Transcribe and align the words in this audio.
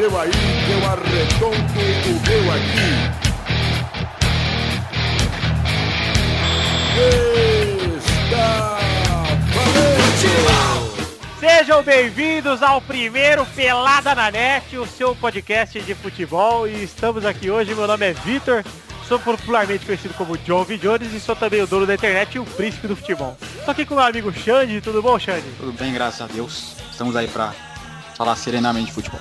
seu 0.00 0.18
aí, 0.18 0.30
que 0.30 0.72
eu 0.72 0.86
arredondo 0.86 1.56
o 1.56 2.12
meu 2.26 2.52
aqui. 2.54 2.90
Está 8.24 8.78
valente! 9.54 10.30
Sejam 11.38 11.82
bem-vindos 11.82 12.62
ao 12.62 12.80
primeiro 12.80 13.44
Pelada 13.44 14.14
na 14.14 14.30
Net, 14.30 14.74
o 14.78 14.86
seu 14.86 15.14
podcast 15.14 15.78
de 15.78 15.94
futebol. 15.94 16.66
E 16.66 16.82
estamos 16.82 17.26
aqui 17.26 17.50
hoje. 17.50 17.74
Meu 17.74 17.86
nome 17.86 18.06
é 18.06 18.14
Vitor, 18.14 18.64
sou 19.06 19.18
popularmente 19.18 19.84
conhecido 19.84 20.14
como 20.14 20.38
John 20.38 20.64
V. 20.64 20.78
Jones 20.78 21.12
e 21.12 21.20
sou 21.20 21.36
também 21.36 21.60
o 21.60 21.66
dono 21.66 21.84
da 21.84 21.92
internet 21.92 22.36
e 22.36 22.38
o 22.38 22.46
príncipe 22.46 22.88
do 22.88 22.96
futebol. 22.96 23.36
Estou 23.58 23.72
aqui 23.72 23.84
com 23.84 23.96
meu 23.96 24.04
amigo 24.04 24.32
Xande. 24.32 24.80
Tudo 24.80 25.02
bom, 25.02 25.18
Xande? 25.18 25.44
Tudo 25.58 25.72
bem, 25.72 25.92
graças 25.92 26.22
a 26.22 26.26
Deus. 26.26 26.74
Estamos 26.90 27.14
aí 27.16 27.28
pra 27.28 27.52
falar 28.16 28.34
serenamente 28.36 28.86
de 28.86 28.92
futebol. 28.92 29.20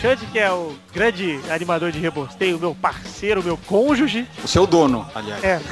Xande, 0.00 0.26
que 0.26 0.38
é 0.38 0.50
o 0.50 0.74
grande 0.92 1.40
animador 1.50 1.90
de 1.90 1.98
rebosteio, 1.98 2.58
meu 2.58 2.74
parceiro, 2.74 3.42
meu 3.42 3.56
cônjuge. 3.56 4.26
O 4.44 4.48
seu 4.48 4.66
dono, 4.66 5.08
aliás. 5.14 5.42
É. 5.42 5.60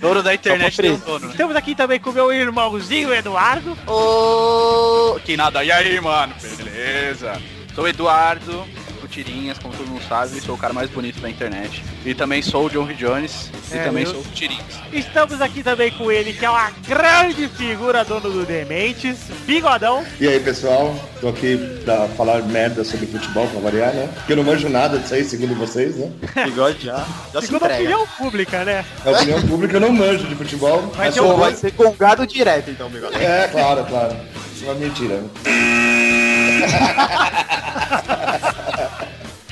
Dono 0.00 0.22
da 0.22 0.34
internet 0.34 0.76
tem 0.76 0.92
um 0.92 0.98
dono, 0.98 1.26
né? 1.26 1.32
Estamos 1.32 1.56
aqui 1.56 1.74
também 1.74 1.98
com 1.98 2.12
meu 2.12 2.30
irmãozinho 2.30 3.12
Eduardo. 3.14 3.76
Ô, 3.86 5.18
que 5.24 5.34
nada. 5.34 5.64
E 5.64 5.72
aí, 5.72 5.98
mano? 5.98 6.34
Beleza. 6.58 7.40
Sou 7.74 7.84
o 7.84 7.88
Eduardo, 7.88 8.66
Tirinhas, 9.08 9.58
como 9.58 9.74
todo 9.74 9.86
mundo 9.88 10.02
sabe, 10.08 10.40
sou 10.40 10.54
o 10.54 10.58
cara 10.58 10.72
mais 10.72 10.88
bonito 10.90 11.20
da 11.20 11.28
internet. 11.28 11.82
E 12.04 12.14
também 12.14 12.42
sou 12.42 12.66
o 12.66 12.70
John. 12.70 12.84
Jones 12.94 13.50
e 13.72 13.76
É, 13.76 13.84
também 13.84 14.04
eu- 14.04 14.10
sou 14.10 14.20
o 14.20 14.24
Tirinhas. 14.24 14.64
Estamos 14.92 15.40
aqui 15.40 15.62
também 15.62 15.90
com 15.90 16.12
ele, 16.12 16.32
que 16.32 16.44
é 16.44 16.50
uma 16.50 16.70
grande 16.86 17.48
figura, 17.48 18.04
dono 18.04 18.30
do 18.30 18.44
Dementes, 18.46 19.16
Bigodão. 19.46 20.04
E 20.20 20.28
aí 20.28 20.38
pessoal, 20.38 20.94
tô 21.20 21.28
aqui 21.28 21.56
pra 21.84 22.06
falar 22.08 22.42
merda 22.42 22.84
sobre 22.84 23.06
futebol 23.06 23.46
pra 23.48 23.60
variar, 23.60 23.92
né? 23.94 24.08
Porque 24.14 24.32
eu 24.32 24.36
não 24.36 24.44
manjo 24.44 24.68
nada 24.68 24.98
disso 24.98 25.14
aí, 25.14 25.24
segundo 25.24 25.54
vocês, 25.56 25.96
né? 25.96 26.10
Bigode 26.44 26.84
já, 26.84 27.04
já 27.32 27.40
se 27.40 27.46
Segundo 27.46 27.64
a 27.64 27.66
entrega. 27.66 27.82
opinião 27.96 28.06
pública, 28.18 28.64
né? 28.64 28.84
Na 29.04 29.10
opinião 29.12 29.42
pública 29.42 29.76
eu 29.76 29.80
não 29.80 29.92
manjo 29.92 30.26
de 30.26 30.34
futebol. 30.34 30.92
Mas 30.96 31.14
ter 31.14 31.20
sou- 31.20 31.34
um- 31.34 31.38
Vai 31.40 31.54
ser 31.54 31.70
gongado 31.72 32.26
direto, 32.26 32.70
então, 32.70 32.88
Bigode. 32.88 33.16
É, 33.16 33.48
claro, 33.50 33.84
claro. 33.86 34.14
Isso 34.54 34.64
é 34.64 34.68
uma 34.68 34.74
mentira. 34.76 35.22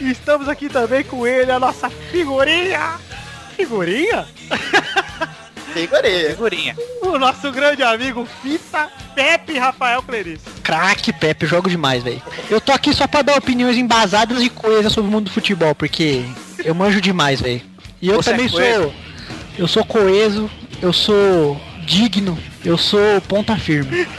E 0.02 0.10
estamos 0.10 0.48
aqui 0.48 0.68
também 0.68 1.04
com 1.04 1.24
ele, 1.24 1.52
a 1.52 1.60
nossa 1.60 1.88
figurinha. 1.88 2.98
Figurinha? 3.56 4.26
Figurinha. 5.72 6.30
Figurinha. 6.30 6.76
O 7.02 7.16
nosso 7.18 7.52
grande 7.52 7.84
amigo 7.84 8.26
Fita 8.42 8.90
Pepe 9.14 9.56
Rafael 9.56 10.02
Clerice. 10.02 10.42
Craque, 10.64 11.12
Pepe, 11.12 11.46
jogo 11.46 11.70
demais, 11.70 12.02
velho. 12.02 12.20
Eu 12.50 12.60
tô 12.60 12.72
aqui 12.72 12.92
só 12.92 13.06
pra 13.06 13.22
dar 13.22 13.36
opiniões 13.36 13.76
embasadas 13.78 14.42
e 14.42 14.50
coisas 14.50 14.92
sobre 14.92 15.08
o 15.08 15.12
mundo 15.12 15.26
do 15.26 15.30
futebol, 15.30 15.72
porque 15.72 16.24
eu 16.64 16.74
manjo 16.74 17.00
demais, 17.00 17.40
velho. 17.40 17.62
E 18.00 18.08
eu 18.08 18.16
Você 18.16 18.30
é 18.30 18.32
também 18.32 18.48
coeso? 18.48 18.82
sou. 18.82 18.94
Eu 19.56 19.68
sou 19.68 19.84
coeso, 19.84 20.50
eu 20.82 20.92
sou 20.92 21.60
digno, 21.86 22.36
eu 22.64 22.76
sou 22.76 23.20
ponta 23.28 23.56
firme. 23.56 24.04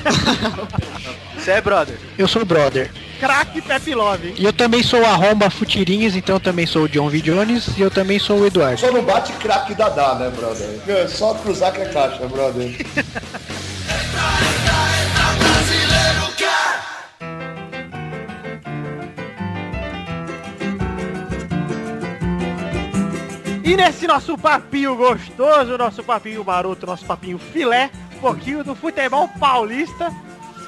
Você 1.43 1.51
é 1.51 1.59
brother? 1.59 1.97
Eu 2.17 2.25
sou 2.25 2.45
brother. 2.45 2.89
Craque 3.19 3.61
Pepe 3.61 3.93
Love. 3.93 4.33
E 4.37 4.45
eu 4.45 4.53
também 4.53 4.81
sou 4.81 5.03
arromba 5.03 5.49
futirinhas, 5.49 6.15
então 6.15 6.37
eu 6.37 6.39
também 6.39 6.65
sou 6.65 6.83
o 6.83 6.87
John 6.87 7.09
V. 7.09 7.19
Jones 7.19 7.77
e 7.77 7.81
eu 7.81 7.91
também 7.91 8.17
sou 8.17 8.39
o 8.39 8.45
Eduardo. 8.45 8.79
Só 8.79 8.89
não 8.89 9.03
bate 9.03 9.33
craque 9.33 9.75
dadá, 9.75 10.15
né, 10.15 10.31
brother? 10.33 10.69
É 10.87 11.05
só 11.05 11.33
cruzar 11.33 11.73
que 11.73 11.81
é 11.81 11.85
caixa, 11.85 12.25
brother. 12.29 12.73
E 23.65 23.75
nesse 23.75 24.07
nosso 24.07 24.37
papinho 24.37 24.95
gostoso, 24.95 25.77
nosso 25.77 26.01
papinho 26.05 26.41
maroto, 26.45 26.85
nosso 26.85 27.03
papinho 27.03 27.37
filé, 27.37 27.89
um 28.15 28.19
pouquinho 28.19 28.63
do 28.63 28.73
futebol 28.73 29.27
paulista. 29.37 30.09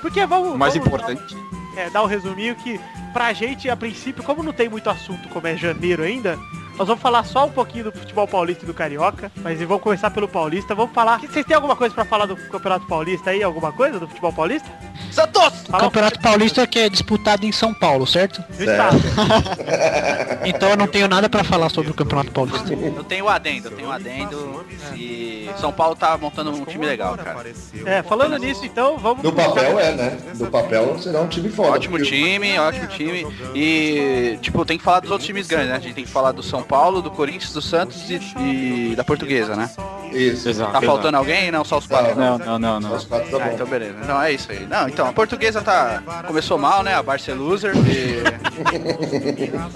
Porque 0.05 0.23
vamos. 0.23 0.53
O 0.53 0.57
mais 0.57 0.75
vamos 0.75 0.88
importante. 0.88 1.35
Dar, 1.73 1.81
é, 1.81 1.89
dar 1.89 2.03
um 2.03 2.05
resuminho 2.05 2.55
que 2.55 2.79
pra 3.11 3.33
gente, 3.33 3.67
a 3.67 3.75
princípio, 3.75 4.23
como 4.23 4.43
não 4.43 4.53
tem 4.53 4.69
muito 4.69 4.88
assunto, 4.88 5.27
como 5.29 5.47
é 5.47 5.57
janeiro 5.57 6.03
ainda, 6.03 6.38
nós 6.78 6.88
vamos 6.88 7.02
falar 7.02 7.24
só 7.24 7.46
um 7.46 7.52
pouquinho 7.52 7.86
do 7.86 7.91
futebol 7.91 8.28
paulista 8.28 8.63
e 8.63 8.68
do 8.68 8.74
carioca. 8.74 9.31
Mas 9.38 9.59
vamos 9.62 9.81
começar 9.81 10.12
pelo 10.12 10.28
paulista. 10.28 10.75
Vamos 10.75 10.94
falar. 10.94 11.19
Vocês 11.19 11.46
têm 11.46 11.56
alguma 11.56 11.75
coisa 11.75 11.94
pra 11.96 12.06
falar 12.06 12.25
do 12.25 12.36
Campeonato 12.36 12.86
Paulista 12.88 13.30
aí? 13.30 13.41
Alguma 13.41 13.72
coisa 13.72 14.00
do 14.00 14.08
futebol 14.08 14.34
paulista? 14.34 14.69
Santos! 15.12 15.63
O 15.69 15.78
Campeonato 15.78 16.19
Paulista 16.19 16.68
que 16.68 16.80
é 16.80 16.90
disputado 16.90 17.46
em 17.46 17.52
São 17.52 17.74
Paulo, 17.74 18.06
certo? 18.06 18.44
estado. 18.59 18.97
Então 20.46 20.69
eu 20.69 20.78
não 20.78 20.88
tenho 20.88 21.08
nada 21.08 21.28
pra 21.28 21.44
falar 21.44 21.69
sobre 21.69 21.90
o 21.90 21.94
Campeonato 21.94 22.31
Paulista. 22.31 22.72
Eu 22.72 23.03
tenho 23.03 23.25
o 23.25 23.30
adendo, 23.30 23.68
eu 23.68 23.72
tenho 23.75 23.90
o 23.90 23.92
adendo. 23.92 24.66
E 24.96 25.50
São 25.59 25.72
Paulo 25.72 25.96
tá 25.96 26.16
montando 26.18 26.52
um 26.52 26.66
time 26.66 26.86
legal, 26.86 27.18
cara. 27.18 27.44
É, 27.86 28.03
falando 28.03 28.38
nisso, 28.38 28.63
então, 28.63 28.97
vamos. 28.97 29.24
No 29.24 29.34
papel 29.34 29.80
é, 29.80 29.92
né? 29.94 30.18
No 30.36 30.47
papel 30.47 31.00
será 31.00 31.22
um 31.22 31.28
time 31.28 31.50
foda. 31.50 31.72
Ótimo 31.72 31.97
time, 32.00 32.59
ótimo 32.59 32.88
time. 32.88 33.25
E, 33.56 34.38
tipo, 34.42 34.63
tem 34.66 34.78
que 34.78 34.84
falar 34.84 35.00
dos 35.00 35.09
outros 35.09 35.25
times 35.25 35.47
grandes, 35.47 35.69
né? 35.69 35.75
A 35.75 35.80
gente 35.80 35.96
tem 35.96 36.06
que 36.06 36.12
falar 36.12 36.31
do 36.31 36.44
São 36.44 36.62
Paulo, 36.67 37.01
do 37.01 37.11
Corinthians, 37.11 37.53
do 37.53 37.61
Santos 37.61 38.09
e, 38.09 38.19
e 38.39 38.93
da 38.95 39.03
Portuguesa, 39.03 39.55
né? 39.55 39.69
Isso. 40.11 40.47
Exato. 40.47 40.71
Tá 40.71 40.81
faltando 40.81 41.17
alguém? 41.17 41.51
Não, 41.51 41.63
só 41.65 41.77
os 41.77 41.87
quatro. 41.87 42.15
Não, 42.15 42.37
não, 42.37 42.59
não, 42.59 42.79
não. 42.79 42.95
Os 42.95 43.05
quatro 43.05 43.29
tá 43.29 43.37
Ah, 43.37 43.47
bom. 43.47 43.53
então 43.53 43.67
beleza. 43.67 43.95
Não, 44.07 44.21
é 44.21 44.31
isso 44.31 44.51
aí. 44.51 44.65
Não, 44.65 44.87
então, 44.87 45.07
a 45.07 45.13
portuguesa 45.13 45.61
tá. 45.61 46.01
Começou 46.25 46.57
mal, 46.57 46.83
né? 46.83 46.93
A 46.95 47.03
Barça 47.03 47.31
é 47.31 47.33
loser. 47.33 47.73
E... 47.75 48.23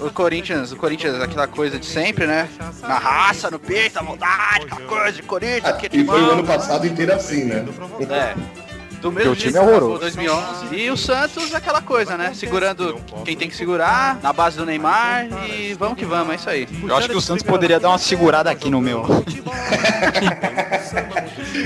o 0.02 0.10
Corinthians, 0.10 0.72
o 0.72 0.76
Corinthians, 0.76 1.20
aquela 1.20 1.46
coisa 1.46 1.78
de 1.78 1.86
sempre, 1.86 2.26
né? 2.26 2.48
Na 2.82 2.98
raça, 2.98 3.50
no 3.50 3.58
peito, 3.58 3.98
a 3.98 4.02
maldade, 4.02 4.66
aquela 4.70 4.80
coisa 4.88 5.12
de 5.12 5.22
Corinthians, 5.22 5.76
que 5.76 5.88
E 5.92 6.04
foi 6.04 6.22
o 6.22 6.30
ano 6.30 6.44
passado 6.44 6.86
inteiro 6.86 7.12
assim, 7.12 7.44
né? 7.44 7.64
É. 8.10 8.69
Do 9.00 9.10
mesmo 9.10 9.30
Porque 9.30 9.46
o 9.46 9.50
time 9.50 9.56
é 9.56 9.60
horroroso. 9.60 9.96
acabou 9.96 9.98
2011. 9.98 10.76
E 10.76 10.90
o 10.90 10.96
Santos, 10.96 11.54
aquela 11.54 11.80
coisa, 11.80 12.16
né? 12.16 12.32
Segurando 12.34 12.96
quem 13.24 13.36
tem 13.36 13.48
que 13.48 13.56
segurar, 13.56 14.18
na 14.22 14.32
base 14.32 14.56
do 14.56 14.66
Neymar 14.66 15.26
e 15.48 15.74
vamos 15.74 15.96
que 15.96 16.04
vamos, 16.04 16.32
é 16.32 16.36
isso 16.36 16.50
aí. 16.50 16.68
Eu 16.86 16.96
acho 16.96 17.08
que 17.08 17.16
o 17.16 17.20
Santos 17.20 17.42
poderia 17.42 17.80
dar 17.80 17.88
uma 17.88 17.98
segurada 17.98 18.50
aqui 18.50 18.68
no 18.70 18.80
meu. 18.80 19.04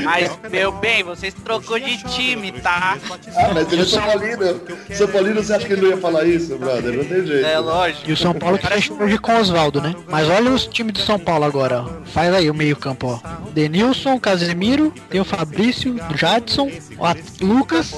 Mas, 0.05 0.31
meu 0.51 0.73
bem, 0.73 1.03
vocês 1.03 1.33
trocou 1.33 1.79
de 1.79 1.97
time, 2.05 2.53
tá? 2.53 2.99
Ah, 3.37 3.51
mas 3.55 3.73
ele 3.73 3.83
é 3.83 3.85
São 3.85 4.03
Paulino. 4.03 4.61
São 4.93 5.09
Paulino, 5.09 5.43
você 5.43 5.55
acha 5.55 5.67
que 5.67 5.73
ele 5.73 5.83
não 5.83 5.89
ia 5.91 5.97
falar 5.97 6.25
isso, 6.25 6.57
brother? 6.59 6.97
Não 6.97 7.05
tem 7.05 7.27
jeito. 7.27 7.47
É 7.47 7.59
lógico. 7.59 8.09
E 8.09 8.13
o 8.13 8.17
São 8.17 8.35
Paulo 8.35 8.59
que 8.59 8.67
fechou 8.67 9.01
hoje 9.01 9.19
com 9.19 9.33
o 9.33 9.41
Oswaldo, 9.41 9.81
né? 9.81 9.95
Mas 10.09 10.29
olha 10.29 10.51
os 10.51 10.67
times 10.67 10.93
do 10.93 11.01
São 11.01 11.19
Paulo 11.19 11.45
agora, 11.45 11.83
ó. 11.83 12.05
Faz 12.07 12.33
aí 12.35 12.51
o 12.51 12.55
meio 12.55 12.77
campo, 12.77 13.07
ó. 13.23 13.51
Denilson, 13.51 14.19
Casemiro, 14.19 14.93
tem 15.09 15.21
o 15.21 15.25
Fabrício, 15.25 15.97
o 16.11 16.17
Jadson, 16.17 16.71
o 16.99 17.47
Lucas, 17.47 17.93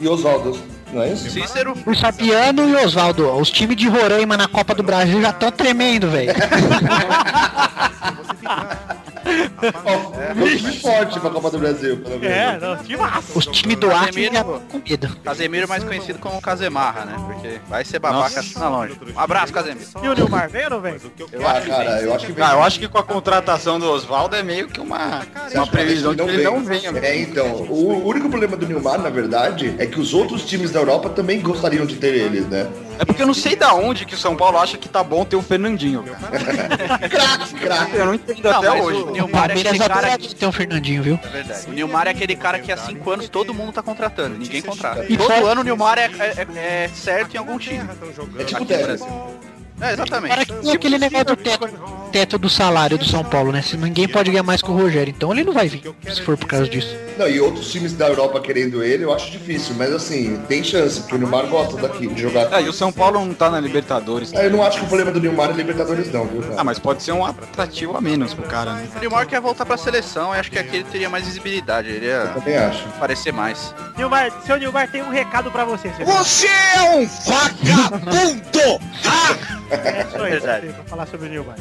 E 0.00 0.08
Oswaldo, 0.08 0.58
não 0.92 1.02
é 1.02 1.12
isso? 1.12 1.30
Cícero, 1.30 1.74
o 1.86 1.94
Sapiano 1.94 2.68
e 2.68 2.74
o 2.74 2.84
Oswaldo. 2.84 3.30
Os 3.36 3.50
times 3.50 3.76
de 3.76 3.88
Roraima 3.88 4.36
na 4.36 4.48
Copa 4.48 4.74
do 4.74 4.82
Brasil 4.82 5.20
já 5.20 5.30
estão 5.30 5.50
tremendo, 5.50 6.10
velho. 6.10 6.32
É 9.30 10.32
um 10.42 10.56
time 10.56 10.78
forte 10.80 11.20
pra 11.20 11.30
Copa 11.30 11.50
do 11.50 11.58
Brasil, 11.58 11.96
pelo 11.98 12.18
menos. 12.18 12.36
É, 12.36 12.58
não, 12.58 12.76
que 12.78 12.96
massa. 12.96 13.32
Os 13.38 13.46
times 13.46 13.76
do 13.76 13.90
Acre 13.90 14.06
Casemiro. 14.06 14.34
já 14.34 14.44
com 14.44 14.82
medo. 14.88 15.16
Casemiro 15.24 15.68
mais 15.68 15.84
conhecido 15.84 16.18
como 16.18 16.40
Casemarra, 16.40 17.04
né? 17.04 17.16
Porque 17.26 17.60
vai 17.68 17.84
ser 17.84 17.98
babaca 17.98 18.42
na 18.56 18.68
longe. 18.68 18.94
Um 19.14 19.20
abraço, 19.20 19.52
Casemiro. 19.52 19.86
E 20.02 20.08
o 20.08 20.14
Nilmar 20.14 20.48
vem 20.48 20.64
ou 20.64 20.70
não 20.70 20.80
vem? 20.80 20.96
Eu 21.32 21.46
Ah, 21.46 21.52
acho 21.52 21.62
que 21.62 21.68
cara, 21.68 22.02
eu 22.02 22.14
acho 22.14 22.26
que 22.26 22.32
vem. 22.32 22.44
Ah, 22.44 22.52
eu 22.52 22.62
acho 22.62 22.78
que 22.80 22.88
com 22.88 22.98
a 22.98 23.02
contratação 23.02 23.78
do 23.78 23.90
Oswaldo 23.90 24.36
é 24.36 24.42
meio 24.42 24.68
que 24.68 24.80
uma, 24.80 25.22
uma 25.54 25.66
previsão 25.66 26.14
de 26.14 26.22
que 26.22 26.30
ele 26.30 26.44
não 26.44 26.64
venha. 26.64 26.90
É, 27.02 27.18
então, 27.20 27.46
o 27.68 28.06
único 28.06 28.28
problema 28.28 28.56
do 28.56 28.66
Nilmar, 28.66 28.98
na 29.00 29.10
verdade, 29.10 29.74
é 29.78 29.86
que 29.86 30.00
os 30.00 30.12
outros 30.14 30.44
times 30.44 30.70
da 30.70 30.80
Europa 30.80 31.08
também 31.10 31.40
gostariam 31.40 31.86
de 31.86 31.96
ter 31.96 32.14
eles, 32.14 32.46
né? 32.48 32.66
É 33.00 33.04
porque 33.06 33.22
eu 33.22 33.26
não 33.26 33.32
sei 33.32 33.56
da 33.56 33.72
onde 33.74 34.04
que 34.04 34.14
o 34.14 34.18
São 34.18 34.36
Paulo 34.36 34.58
acha 34.58 34.76
que 34.76 34.86
tá 34.88 35.02
bom 35.02 35.24
ter 35.24 35.34
o 35.34 35.40
Fernandinho, 35.42 36.02
cara. 36.02 36.38
Craque, 37.08 37.54
craque. 37.54 37.96
Eu 37.96 38.04
não 38.04 38.14
entendo 38.14 38.42
Não, 38.44 38.58
até 38.58 38.70
hoje. 38.82 39.00
o 39.00 39.06
O 39.08 39.10
Nilmar 39.12 39.50
é 39.50 39.54
aquele 39.54 39.78
cara 39.78 39.94
adora 40.12 40.18
ter 40.18 40.46
o 40.46 40.52
Fernandinho, 40.52 41.02
viu? 41.02 41.20
É 41.22 41.28
verdade. 41.28 41.66
O 41.66 41.72
Nilmar 41.72 42.06
é 42.06 42.10
aquele 42.10 42.36
cara 42.36 42.58
que 42.58 42.70
há 42.70 42.76
cinco 42.76 43.10
anos 43.10 43.28
todo 43.30 43.54
mundo 43.54 43.72
tá 43.72 43.82
contratando, 43.82 44.36
ninguém 44.38 44.60
contrata. 44.60 45.06
E 45.08 45.16
Todo 45.16 45.46
ano 45.46 45.62
o 45.62 45.64
Nilmar 45.64 45.98
é, 45.98 46.10
é- 46.18 46.46
é 46.84 46.90
certo 46.94 47.34
em 47.34 47.38
algum 47.38 47.56
time. 47.58 47.88
É 48.38 48.44
tipo 48.44 48.62
Aqui. 48.62 48.76
Brasil. 48.76 49.06
É, 49.80 49.92
exatamente. 49.94 50.34
Para 50.34 50.44
que 50.44 50.52
tem 50.52 50.72
aquele 50.72 50.98
negócio 50.98 51.24
do 51.24 51.36
teto. 51.36 51.68
teto 52.12 52.38
do 52.38 52.50
salário 52.50 52.98
do 52.98 53.04
São 53.06 53.24
Paulo, 53.24 53.50
né? 53.50 53.62
Se 53.62 53.78
ninguém 53.78 54.06
pode 54.06 54.30
ganhar 54.30 54.42
mais 54.42 54.60
que 54.60 54.70
o 54.70 54.74
Rogério, 54.76 55.10
então 55.10 55.32
ele 55.32 55.42
não 55.42 55.54
vai 55.54 55.68
vir, 55.68 55.82
se 56.12 56.20
for 56.20 56.36
por 56.36 56.46
causa 56.46 56.68
disso. 56.68 56.94
Não, 57.20 57.28
e 57.28 57.38
outros 57.38 57.70
times 57.70 57.92
da 57.92 58.08
Europa 58.08 58.40
querendo 58.40 58.82
ele, 58.82 59.04
eu 59.04 59.12
acho 59.12 59.30
difícil. 59.30 59.74
Mas 59.76 59.92
assim, 59.92 60.38
tem 60.48 60.64
chance, 60.64 61.00
porque 61.00 61.16
o 61.16 61.18
Neymar 61.18 61.46
gosta 61.48 61.76
daqui 61.76 62.06
de 62.06 62.22
jogar. 62.22 62.50
É, 62.52 62.62
e 62.62 62.68
o 62.68 62.72
São 62.72 62.90
Paulo 62.90 63.22
não 63.24 63.34
tá 63.34 63.50
na 63.50 63.60
Libertadores. 63.60 64.32
Ah, 64.34 64.42
Eu 64.42 64.50
não 64.50 64.62
acho 64.62 64.78
que 64.78 64.84
o 64.84 64.88
problema 64.88 65.10
do 65.10 65.20
Neymar 65.20 65.50
é 65.50 65.52
Libertadores 65.52 66.10
não, 66.10 66.24
viu, 66.24 66.40
Ah, 66.44 66.48
cara? 66.50 66.64
mas 66.64 66.78
pode 66.78 67.02
ser 67.02 67.12
um 67.12 67.24
atrativo 67.26 67.94
a 67.96 68.00
menos 68.00 68.32
pro 68.32 68.44
cara, 68.48 68.72
né? 68.72 68.88
O 68.96 68.98
Neymar 69.00 69.26
quer 69.26 69.38
voltar 69.40 69.66
pra 69.66 69.76
seleção, 69.76 70.32
eu 70.34 70.40
acho 70.40 70.50
que 70.50 70.58
aqui 70.58 70.76
ele 70.76 70.84
teria 70.84 71.10
mais 71.10 71.26
visibilidade, 71.26 71.90
ele 71.90 72.06
ia 72.06 72.12
Eu 72.12 72.34
também 72.34 72.56
acho. 72.56 72.84
aparecer 72.88 73.32
mais. 73.34 73.74
Nilmar, 73.98 74.32
seu 74.46 74.56
Nilmar 74.56 74.90
tem 74.90 75.02
um 75.02 75.10
recado 75.10 75.50
pra 75.50 75.64
você. 75.66 75.92
seu 75.92 76.06
Você 76.06 76.46
é 76.46 76.82
um 76.96 77.06
vagabundo! 77.26 78.80
É 79.70 80.02
só 80.10 80.26
isso 80.26 80.40
Verdade. 80.40 80.66
pra 80.72 80.82
falar 80.84 81.06
sobre 81.06 81.28
o 81.28 81.30
Nilmar. 81.30 81.54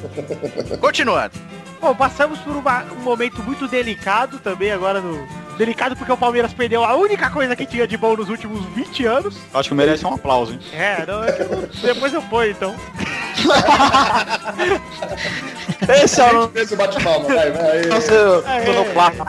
Continuando. 0.79 1.31
Bom, 1.79 1.93
passamos 1.95 2.39
por 2.39 2.55
uma- 2.55 2.83
um 2.97 3.03
momento 3.03 3.43
muito 3.43 3.67
delicado 3.67 4.39
também 4.39 4.71
agora 4.71 4.99
no... 4.99 5.27
Delicado 5.59 5.93
porque 5.97 6.09
o 6.11 6.15
Palmeiras 6.15 6.53
perdeu 6.53 6.85
a 6.85 6.95
única 6.95 7.29
coisa 7.29 7.53
que 7.53 7.65
tinha 7.65 7.85
de 7.85 7.97
bom 7.97 8.15
nos 8.15 8.29
últimos 8.29 8.63
20 8.73 9.05
anos. 9.05 9.35
Acho 9.53 9.67
que 9.69 9.75
merece 9.75 10.05
um 10.05 10.13
aplauso, 10.13 10.53
hein? 10.53 10.59
É, 10.71 11.05
não, 11.05 11.21
é 11.21 11.31
que 11.33 11.41
eu 11.41 11.49
não- 11.49 11.67
depois 11.81 12.13
eu 12.13 12.21
ponho 12.21 12.51
então. 12.51 12.73
Esse 16.03 16.21
é 16.21 16.33
o 16.33 16.49
Esse 16.55 16.75
bate 16.77 17.03
palma, 17.03 17.25
vai, 17.27 17.51
vai. 17.51 17.81
nosso 17.87 18.13
É, 18.47 18.65
sonoplasta. 18.65 19.25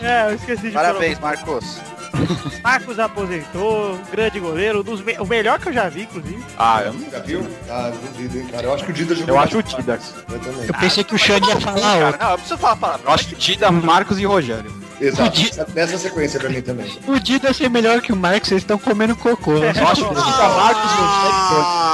É, 0.00 0.30
eu 0.30 0.34
esqueci 0.36 0.62
de 0.68 0.70
Parabéns, 0.70 1.18
Marcos. 1.18 1.80
Marcos 2.62 2.98
aposentou, 2.98 3.98
grande 4.10 4.40
goleiro, 4.40 4.82
dos 4.82 5.02
me- 5.02 5.18
o 5.18 5.26
melhor 5.26 5.58
que 5.58 5.68
eu 5.68 5.72
já 5.72 5.86
vi, 5.90 6.02
inclusive. 6.04 6.42
Ah, 6.58 6.80
eu 6.84 6.94
não... 6.94 7.10
Já 7.10 7.18
viu? 7.18 7.46
Ah, 7.68 7.90
duvido, 7.92 8.38
hein, 8.38 8.46
cara. 8.50 8.62
Eu 8.64 8.72
acho 8.74 8.84
que 8.84 8.90
o 8.90 8.94
Dida 8.94 9.14
jogou 9.14 9.34
Eu 9.34 9.38
acho 9.40 9.58
o 9.58 9.62
Dida. 9.62 9.98
Eu 10.32 10.38
também. 10.40 10.66
Eu 10.66 10.74
pensei 10.80 11.04
que 11.04 11.14
o 11.14 11.18
Xande 11.18 11.46
ia 11.48 11.60
falar 11.60 11.80
Cara, 11.80 12.06
outro. 12.06 12.20
não, 12.24 12.30
eu 12.30 12.38
preciso 12.38 12.58
falar 12.58 12.72
a 12.72 12.76
palavra. 12.76 13.02
Eu 13.06 13.12
acho 13.12 13.28
que 13.28 13.34
Dida, 13.34 13.70
Marcos 13.70 14.18
e 14.18 14.24
Rogério. 14.24 14.85
Exato. 15.00 15.40
Nessa 15.74 15.98
sequência 15.98 16.40
pra 16.40 16.48
mim 16.48 16.62
também. 16.62 16.98
O 17.06 17.18
Dida 17.18 17.52
ser 17.52 17.68
melhor 17.68 18.00
que 18.00 18.12
o 18.12 18.16
Marcos, 18.16 18.48
vocês 18.48 18.62
estão 18.62 18.78
comendo 18.78 19.14
cocô. 19.14 19.52
que 19.60 19.72
Dida, 19.72 19.74
Marcos 19.74 20.92
Rogério. 20.92 21.86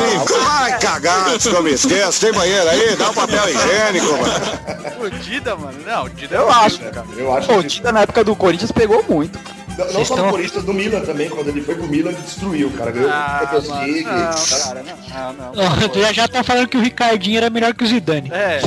Sim, 0.00 0.44
vai 0.44 0.78
cagar 0.78 1.38
que 1.38 1.48
eu 1.48 1.62
me 1.62 1.72
esqueça. 1.72 2.26
Tem 2.26 2.32
banheiro 2.32 2.68
aí? 2.68 2.96
Dá 2.96 3.10
um 3.10 3.14
papel 3.14 3.48
higiênico, 3.48 4.12
mano. 4.12 5.00
O 5.00 5.10
Dida, 5.10 5.56
mano. 5.56 5.78
Não, 5.86 6.04
o 6.04 6.10
Dida 6.10 6.36
Eu 6.36 6.48
é 6.48 6.52
acho, 6.52 6.78
cara. 6.78 7.06
Eu 7.16 7.34
acho 7.34 7.48
Pô, 7.48 7.56
o. 7.56 7.62
Dida 7.62 7.92
na 7.92 8.00
época 8.02 8.24
do 8.24 8.34
Corinthians 8.36 8.72
pegou 8.72 9.04
muito. 9.08 9.38
Não, 9.86 9.92
não 9.92 10.04
só 10.04 10.30
Corinthians, 10.30 10.64
do 10.64 10.72
Milan 10.74 11.00
também. 11.00 11.28
Quando 11.28 11.48
ele 11.48 11.60
foi 11.62 11.74
pro 11.74 11.86
Milan, 11.86 12.10
ele 12.10 12.20
destruiu, 12.22 12.70
cara. 12.70 12.90
Ganhou 12.90 13.10
Ah, 13.10 13.40
Champions 13.40 13.68
League. 13.68 14.04
não, 14.04 14.12
cara, 14.62 14.82
não, 14.82 15.32
não, 15.32 15.52
não. 15.54 15.64
Ó, 15.64 15.94
Já 16.00 16.12
já 16.12 16.28
tá 16.28 16.42
falando 16.44 16.68
que 16.68 16.76
o 16.76 16.80
Ricardinho 16.80 17.38
era 17.38 17.50
melhor 17.50 17.74
que 17.74 17.84
o 17.84 17.86
Zidane. 17.86 18.30
É, 18.32 18.60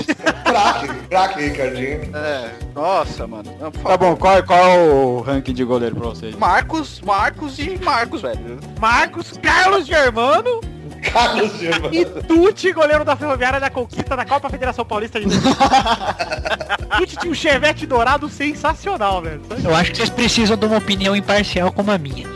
Craque, 0.44 0.88
craque, 1.10 1.42
Ricardinho. 1.42 2.16
é. 2.16 2.50
Nossa, 2.76 3.26
mano. 3.28 3.54
Não, 3.60 3.72
Tá 3.72 3.98
bom, 3.98 4.16
qual, 4.16 4.42
qual 4.44 4.60
é 4.60 4.78
o 4.90 5.22
ranking 5.22 5.54
de 5.54 5.64
goleiro 5.64 5.96
pra 5.96 6.10
vocês? 6.10 6.36
Marcos, 6.36 7.02
Marcos 7.02 7.60
e 7.60 7.78
Marcos, 7.84 8.22
velho. 8.22 8.60
Marcos 8.80 9.34
Carlos 9.42 9.86
Germano 9.86 10.62
Carlos 11.12 11.60
Germano. 11.60 11.94
e 11.94 12.06
Tuti, 12.06 12.72
goleiro 12.72 13.04
da 13.04 13.16
Ferroviária 13.16 13.60
da 13.60 13.70
Conquista 13.70 14.16
da 14.16 14.26
Copa 14.26 14.50
Federação 14.50 14.86
Paulista 14.86 15.20
de 15.20 15.28
Tuti 16.98 17.18
tinha 17.18 17.32
um 17.32 17.36
chevette 17.36 17.86
dourado 17.86 18.30
sensacional, 18.30 19.22
velho. 19.22 19.42
Eu 19.64 19.76
acho 19.76 19.92
que 19.92 19.98
vocês 19.98 20.10
precisam 20.10 20.56
de 20.56 20.66
uma 20.66 20.78
opinião 20.78 21.16
imparcial 21.16 21.72
como 21.72 21.92
a 21.92 21.98
minha. 21.98 22.28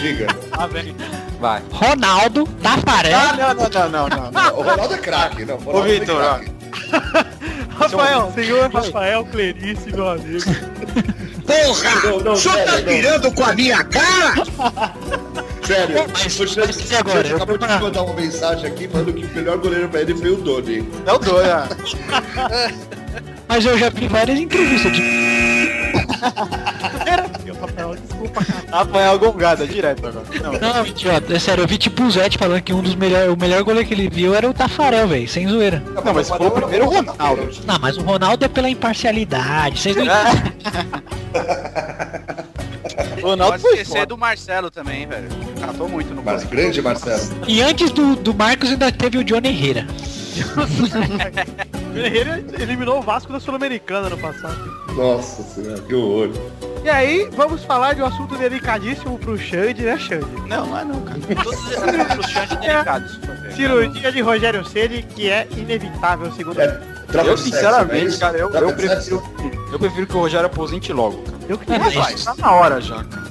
Diga. 0.00 0.26
Ah, 0.52 0.66
velho. 0.66 0.94
Vai. 1.40 1.62
Ronaldo, 1.70 2.46
Tafarel, 2.62 3.18
Ah, 3.18 3.32
não, 3.36 3.54
não, 3.54 3.70
não, 3.70 3.88
não, 3.90 4.08
não. 4.08 4.30
Não, 4.30 4.58
o 4.58 4.62
Ronaldo 4.62 4.94
é 4.94 4.98
craque. 4.98 5.44
Não, 5.44 5.58
o 5.58 5.84
é 5.84 5.98
Vitor. 5.98 6.40
Rafael, 7.76 8.32
senhor 8.34 8.72
Rafael 8.72 9.24
Clerice, 9.26 9.90
meu 9.92 10.08
amigo. 10.10 10.44
Porra! 11.46 11.94
Não, 12.04 12.20
não, 12.20 12.32
O 12.32 12.36
senhor 12.36 13.20
tá 13.20 13.30
com 13.30 13.44
a 13.44 13.52
minha 13.52 13.84
cara? 13.84 14.34
Sério, 15.64 16.04
Mas- 16.12 16.40
o 16.40 16.46
Xande, 16.46 16.66
mas 16.78 16.92
agora? 16.92 17.26
Eu 17.28 17.36
acabou 17.36 17.56
vou 17.58 17.58
de 17.58 17.74
pra- 17.74 17.80
mandar 17.80 18.02
uma 18.02 18.14
mensagem 18.14 18.66
aqui 18.66 18.86
falando 18.88 19.12
que 19.12 19.24
o 19.24 19.28
melhor 19.34 19.56
goleiro 19.58 19.88
pra 19.88 20.00
ele 20.02 20.14
foi 20.14 20.30
o 20.30 20.36
Doni. 20.36 20.88
É 21.06 21.12
o 21.12 21.18
dois, 21.18 21.46
né? 21.48 21.68
mas 23.48 23.64
eu 23.64 23.78
já 23.78 23.88
vi 23.88 24.06
várias 24.08 24.38
entrevistas 24.38 24.92
de 24.92 25.24
Rafael, 27.60 27.94
desculpa, 27.96 28.44
cara. 28.44 28.62
Rafael 28.70 29.18
Gongada, 29.18 29.66
direto 29.66 30.06
agora. 30.06 30.26
Não. 30.42 30.52
Não, 30.52 30.86
idiota, 30.86 31.34
é 31.34 31.38
sério, 31.38 31.62
eu 31.64 31.68
vi 31.68 31.78
tipo 31.78 32.02
o 32.02 32.10
Zete 32.10 32.36
falando 32.36 32.60
que 32.60 32.72
um 32.74 32.82
dos 32.82 32.94
melhores, 32.94 33.32
o 33.32 33.36
melhor 33.36 33.62
goleiro 33.62 33.88
que 33.88 33.94
ele 33.94 34.08
viu 34.10 34.34
era 34.34 34.48
o 34.48 34.52
Tafarel, 34.52 35.08
velho, 35.08 35.26
sem 35.28 35.48
zoeira. 35.48 35.82
Não, 36.04 36.12
mas 36.12 36.28
foi 36.28 36.46
o 36.46 36.50
primeiro 36.50 36.84
Ronaldo. 36.86 37.48
Não, 37.64 37.78
mas 37.80 37.96
o 37.96 38.02
Ronaldo 38.02 38.44
é 38.44 38.48
pela 38.48 38.68
imparcialidade, 38.68 39.80
vocês 39.80 39.96
não 39.96 40.04
O 43.22 43.28
Ronaldo 43.28 43.52
Pode 43.52 43.62
foi 43.62 43.72
esquecer 43.72 43.92
foda. 44.00 44.06
do 44.06 44.18
Marcelo 44.18 44.70
também, 44.70 45.06
velho. 45.06 45.28
Catou 45.66 45.88
muito 45.88 46.14
no 46.14 46.22
Mas 46.22 46.44
grande 46.44 46.80
Marcelo. 46.82 47.22
E 47.46 47.62
antes 47.62 47.90
do, 47.90 48.16
do 48.16 48.34
Marcos 48.34 48.70
ainda 48.70 48.90
teve 48.92 49.18
o 49.18 49.24
Johnny 49.24 49.48
Herrera. 49.48 49.86
O 51.94 51.96
Herrera 51.96 52.44
eliminou 52.58 52.98
o 52.98 53.02
Vasco 53.02 53.32
da 53.32 53.38
Sul-Americana 53.38 54.08
no 54.10 54.18
passado. 54.18 54.58
Nossa 54.96 55.44
senhora, 55.44 55.80
que 55.82 55.94
horror. 55.94 56.30
E 56.82 56.90
aí, 56.90 57.30
vamos 57.36 57.62
falar 57.62 57.92
de 57.94 58.02
um 58.02 58.06
assunto 58.06 58.36
delicadíssimo 58.36 59.16
pro 59.16 59.38
Xande, 59.38 59.82
né, 59.82 59.96
Xande? 59.96 60.26
Não, 60.48 60.66
não 60.66 60.76
é 60.76 60.84
não, 60.84 61.00
cara. 61.02 61.20
Todos 61.40 61.70
esses 61.70 61.76
assuntos 61.84 62.30
chantes 62.30 62.56
delicados. 62.58 63.20
Cirurgia 63.54 64.10
de 64.10 64.20
Rogério 64.22 64.64
Ceni, 64.64 65.04
que 65.04 65.30
é 65.30 65.46
inevitável, 65.56 66.32
segundo 66.32 66.60
É, 66.60 66.66
troca 67.06 67.28
Eu, 67.28 67.34
de 67.36 67.42
sexo, 67.42 67.54
é 67.56 67.60
sinceramente, 67.60 68.06
isso? 68.06 68.18
cara, 68.18 68.38
eu, 68.38 68.50
eu 68.50 68.72
prefiro. 68.74 69.22
Eu 69.70 69.78
prefiro 69.78 70.06
que 70.08 70.16
o 70.16 70.20
Rogério 70.20 70.46
aposente 70.46 70.92
logo, 70.92 71.18
cara. 71.22 71.36
eu. 71.48 71.56
que 71.58 71.72
É, 71.72 71.78
tenho 71.78 71.94
mas- 72.00 72.24
Tá 72.24 72.34
na 72.36 72.50
hora 72.52 72.80
já, 72.80 73.04
cara. 73.04 73.24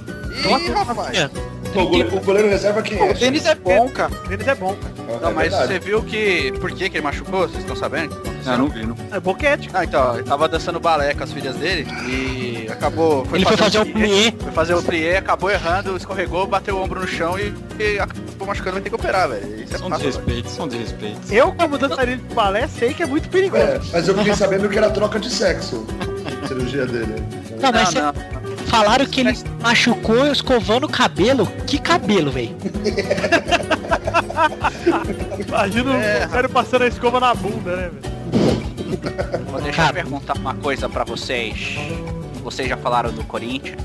Ih, 0.62 0.72
rapaz. 0.72 1.30
Pô, 1.74 1.81
o, 1.81 1.88
goleiro, 1.88 2.16
o 2.18 2.20
goleiro 2.22 2.50
reserva 2.50 2.81
quem 2.81 2.98
é? 3.00 3.12
o 3.12 3.14
Denis 3.14 3.46
é 3.46 3.56
bom, 3.56 3.90
cara. 3.90 4.12
O 4.25 4.28
Denis 4.28 4.48
é 4.48 4.56
bom, 4.56 4.75
cara. 4.75 4.94
É 5.18 5.20
Não, 5.25 5.31
mas 5.34 5.50
verdade. 5.50 5.68
você 5.74 5.80
viu 5.80 6.04
que... 6.04 6.52
Por 6.60 6.72
que 6.72 6.90
que 6.90 6.98
ele 6.98 7.04
machucou? 7.04 7.42
Vocês 7.48 7.60
estão 7.60 7.75
sabendo? 7.75 8.16
Não, 8.46 8.58
não 8.58 8.68
vi, 8.70 8.86
não. 8.86 8.96
É 9.12 9.20
boquete. 9.20 9.70
Ah, 9.74 9.84
então, 9.84 10.16
ele 10.16 10.24
tava 10.24 10.48
dançando 10.48 10.80
balé 10.80 11.14
com 11.14 11.24
as 11.24 11.31
filhas 11.34 11.56
dele 11.56 11.88
e 12.08 12.68
acabou... 12.72 13.25
Ele 13.34 13.46
foi 13.46 13.58
fazer 13.58 13.80
o 13.80 13.86
plié. 13.86 14.34
Foi 14.40 14.52
fazer 14.52 14.74
o 14.75 14.84
plié, 14.84 15.18
acabou 15.18 15.50
errando, 15.50 15.96
escorregou, 15.98 16.46
bateu 16.46 16.75
o 16.78 16.84
ombro 16.84 17.00
no 17.00 17.08
chão 17.08 17.38
e, 17.40 17.54
e 17.81 18.00
acabou 18.00 18.48
machucando, 18.48 18.74
vai 18.74 18.81
ter 18.81 18.90
que 18.90 18.96
operar, 18.96 19.30
velho. 19.30 19.64
Isso 19.64 19.75
é 19.75 19.78
São 19.78 19.90
fácil, 19.90 20.12
velho. 20.12 20.12
desrespeitos, 20.12 20.52
são 20.52 20.68
desrespeitos. 20.68 21.31
Eu, 21.31 21.52
como 21.54 21.78
dançarino 21.78 22.22
de 22.28 22.34
balé, 22.36 22.68
sei 22.68 22.94
que 22.94 23.02
é 23.04 23.06
muito 23.06 23.30
perigoso. 23.30 23.64
É, 23.64 23.80
mas 23.94 24.08
eu 24.08 24.16
fiquei 24.18 24.36
sabendo 24.36 24.70
que 24.70 24.78
era 24.78 24.90
troca 24.90 25.20
de 25.20 25.30
sexo. 25.30 25.86
a 26.44 26.48
cirurgia 26.48 26.86
dele. 26.86 27.16
Não, 27.62 27.72
mas 27.72 27.94
Não, 27.94 28.02
não. 28.04 28.14
Falaram 28.63 29.06
que 29.06 29.21
ele 29.21 29.38
machucou 29.62 30.27
escovando 30.31 30.86
o 30.86 30.89
cabelo. 30.89 31.45
Que 31.68 31.77
cabelo, 31.77 32.31
velho? 32.31 32.56
Imagina 35.48 35.94
É, 36.04 36.25
o 36.25 36.30
sério 36.30 36.50
passando 36.50 36.83
a 36.83 36.88
escova 36.88 37.19
na 37.19 37.33
bunda, 37.33 37.75
né, 37.75 37.89
velho? 37.89 38.13
Vou 39.51 39.62
deixar 39.62 39.88
Cara. 39.88 40.00
eu 40.00 40.04
perguntar 40.04 40.38
uma 40.38 40.54
coisa 40.56 40.88
pra 40.89 41.04
vocês. 41.04 41.75
Vocês 42.44 42.68
já 42.69 42.77
falaram 42.77 43.12
do 43.12 43.24
Corinthians? 43.24 43.77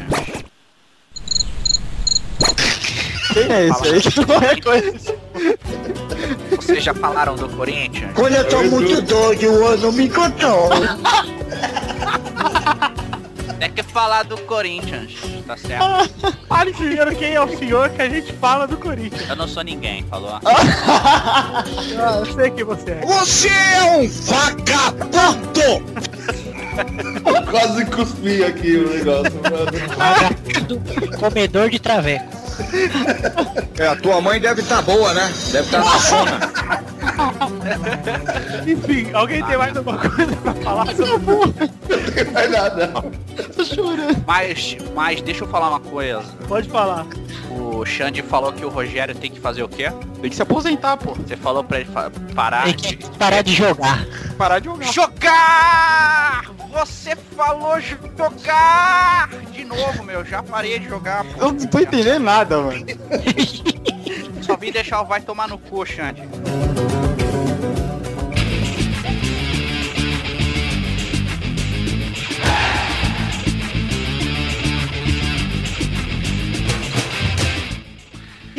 Quem 3.32 3.52
é 3.52 3.66
esse 3.68 3.88
aí 3.88 4.26
não 4.26 4.38
reconhece? 4.38 5.14
Vocês 6.56 6.82
já 6.85 6.94
falaram 6.94 7.37
do 7.37 7.49
Corinthians? 7.49 8.12
Quando 8.14 8.35
eu 8.35 8.49
tô 8.49 8.62
muito 8.64 9.00
doido, 9.02 9.42
eu 9.44 9.76
não 9.78 9.92
me 9.92 10.08
controlo. 10.08 10.70
Tem 13.59 13.73
que 13.73 13.83
falar 13.83 14.23
do 14.23 14.37
Corinthians, 14.43 15.15
tá 15.47 15.57
certo? 15.57 16.35
Fale 16.49 16.73
primeiro 16.73 17.15
quem 17.17 17.35
é 17.35 17.41
o 17.41 17.59
senhor 17.59 17.91
que 17.91 18.03
a 18.03 18.09
gente 18.09 18.33
fala 18.35 18.67
do 18.67 18.77
Corinthians. 18.77 19.29
Eu 19.29 19.37
não 19.37 19.49
sou 19.49 19.62
ninguém, 19.62 20.05
falou? 20.05 20.38
Ah, 20.45 21.65
eu 22.19 22.35
sei 22.35 22.50
quem 22.50 22.65
você 22.65 22.93
é. 22.93 23.00
Você 23.05 23.49
é 23.49 23.97
um 23.97 24.09
vagabundo! 24.09 25.85
Quase 27.50 27.85
cuspi 27.87 28.45
aqui 28.45 28.77
o 28.77 28.88
negócio, 28.91 29.41
mano. 29.43 29.67
Vagabundo, 29.97 31.19
Comedor 31.19 31.69
de 31.71 31.81
traveco. 31.81 32.38
É, 33.79 33.87
a 33.87 33.97
tua 33.97 34.21
mãe 34.21 34.41
deve 34.41 34.62
estar 34.62 34.83
boa, 34.83 35.15
né? 35.15 35.33
Deve 35.53 35.67
estar 35.67 35.79
na 35.79 35.99
zona. 35.99 36.38
Enfim, 38.67 39.11
alguém 39.12 39.45
tem 39.45 39.57
mais 39.57 39.77
alguma 39.77 39.99
coisa 39.99 40.37
pra 40.37 40.55
falar 40.55 40.87
sobre 40.87 41.71
Não 42.25 42.25
tem 42.25 42.32
mais 42.32 42.50
nada. 42.50 42.92
Mas, 44.26 44.76
mas 44.94 45.20
deixa 45.22 45.44
eu 45.44 45.48
falar 45.48 45.68
uma 45.70 45.80
coisa. 45.80 46.22
Pode 46.46 46.68
falar. 46.68 47.06
O 47.50 47.84
Xande 47.84 48.22
falou 48.22 48.52
que 48.52 48.64
o 48.64 48.68
Rogério 48.68 49.14
tem 49.14 49.30
que 49.30 49.40
fazer 49.40 49.62
o 49.62 49.68
quê? 49.68 49.90
Tem 50.20 50.30
que 50.30 50.37
se 50.37 50.42
aposentar, 50.42 50.96
pô. 50.96 51.14
Você 51.14 51.37
falou 51.37 51.62
pra 51.64 51.80
ele 51.80 51.90
parar 52.34 52.64
Tem 52.64 52.76
de... 52.76 52.96
que 52.96 53.10
parar 53.18 53.42
de 53.42 53.54
jogar. 53.54 54.06
Parar 54.37 54.58
de 54.58 54.66
jogar. 54.66 54.92
Jogar! 54.92 56.50
Você 56.72 57.16
falou 57.37 57.80
jogar! 57.80 59.30
De 59.52 59.64
novo, 59.64 60.02
meu, 60.04 60.25
já 60.25 60.42
parei 60.42 60.78
de 60.78 60.88
jogar. 60.88 61.25
pô. 61.25 61.40
Eu 61.40 61.52
não 61.52 61.66
tô 61.66 61.78
entendendo 61.80 62.22
nada, 62.22 62.58
mano. 62.60 62.87
Só 64.42 64.56
vim 64.56 64.70
deixar 64.72 65.00
o 65.02 65.06
vai 65.06 65.20
tomar 65.20 65.48
no 65.48 65.58
cu, 65.58 65.84
Xande. 65.84 66.22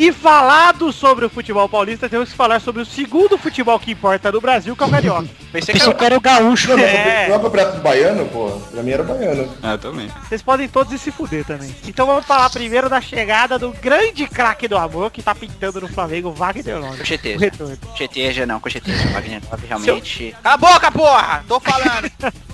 E 0.00 0.12
falado 0.12 0.90
sobre 0.94 1.26
o 1.26 1.28
futebol 1.28 1.68
paulista, 1.68 2.08
temos 2.08 2.30
que 2.30 2.34
falar 2.34 2.58
sobre 2.58 2.80
o 2.80 2.86
segundo 2.86 3.36
futebol 3.36 3.78
que 3.78 3.92
importa 3.92 4.32
no 4.32 4.40
Brasil, 4.40 4.74
que 4.74 4.82
é 4.82 4.86
o 4.86 4.90
carioca. 4.90 5.28
Pensei 5.52 5.74
que 5.74 5.80
Pensei 5.80 5.94
que 5.94 6.04
era 6.04 6.16
o 6.16 6.20
gaúcho, 6.20 6.76
né? 6.76 7.24
É. 7.24 7.28
Não 7.28 7.36
é 7.36 7.38
campeonato 7.38 7.80
baiano, 7.80 8.26
pô? 8.26 8.50
Pra 8.70 8.82
mim 8.82 8.90
era 8.90 9.02
baiano. 9.02 9.48
É, 9.62 9.76
também. 9.76 10.08
Vocês 10.28 10.42
podem 10.42 10.68
todos 10.68 10.92
ir 10.92 10.98
se 10.98 11.10
fuder 11.10 11.44
também. 11.44 11.74
Então 11.86 12.06
vamos 12.06 12.24
falar 12.24 12.48
primeiro 12.50 12.88
da 12.88 13.00
chegada 13.00 13.58
do 13.58 13.72
grande 13.72 14.26
craque 14.26 14.68
do 14.68 14.78
amor 14.78 15.10
que 15.10 15.22
tá 15.22 15.34
pintando 15.34 15.80
no 15.80 15.88
Flamengo, 15.88 16.30
Wagner 16.32 16.78
Love. 16.78 16.98
Cocheteja. 16.98 17.50
Cocheteja 17.90 18.46
não, 18.46 18.60
cocheteja. 18.60 19.08
Wagner 19.08 19.42
Love 19.50 19.66
realmente... 19.66 20.36
Cala 20.42 20.54
a 20.54 20.58
boca, 20.58 20.92
porra! 20.92 21.44
Tô 21.48 21.58
falando! 21.58 22.10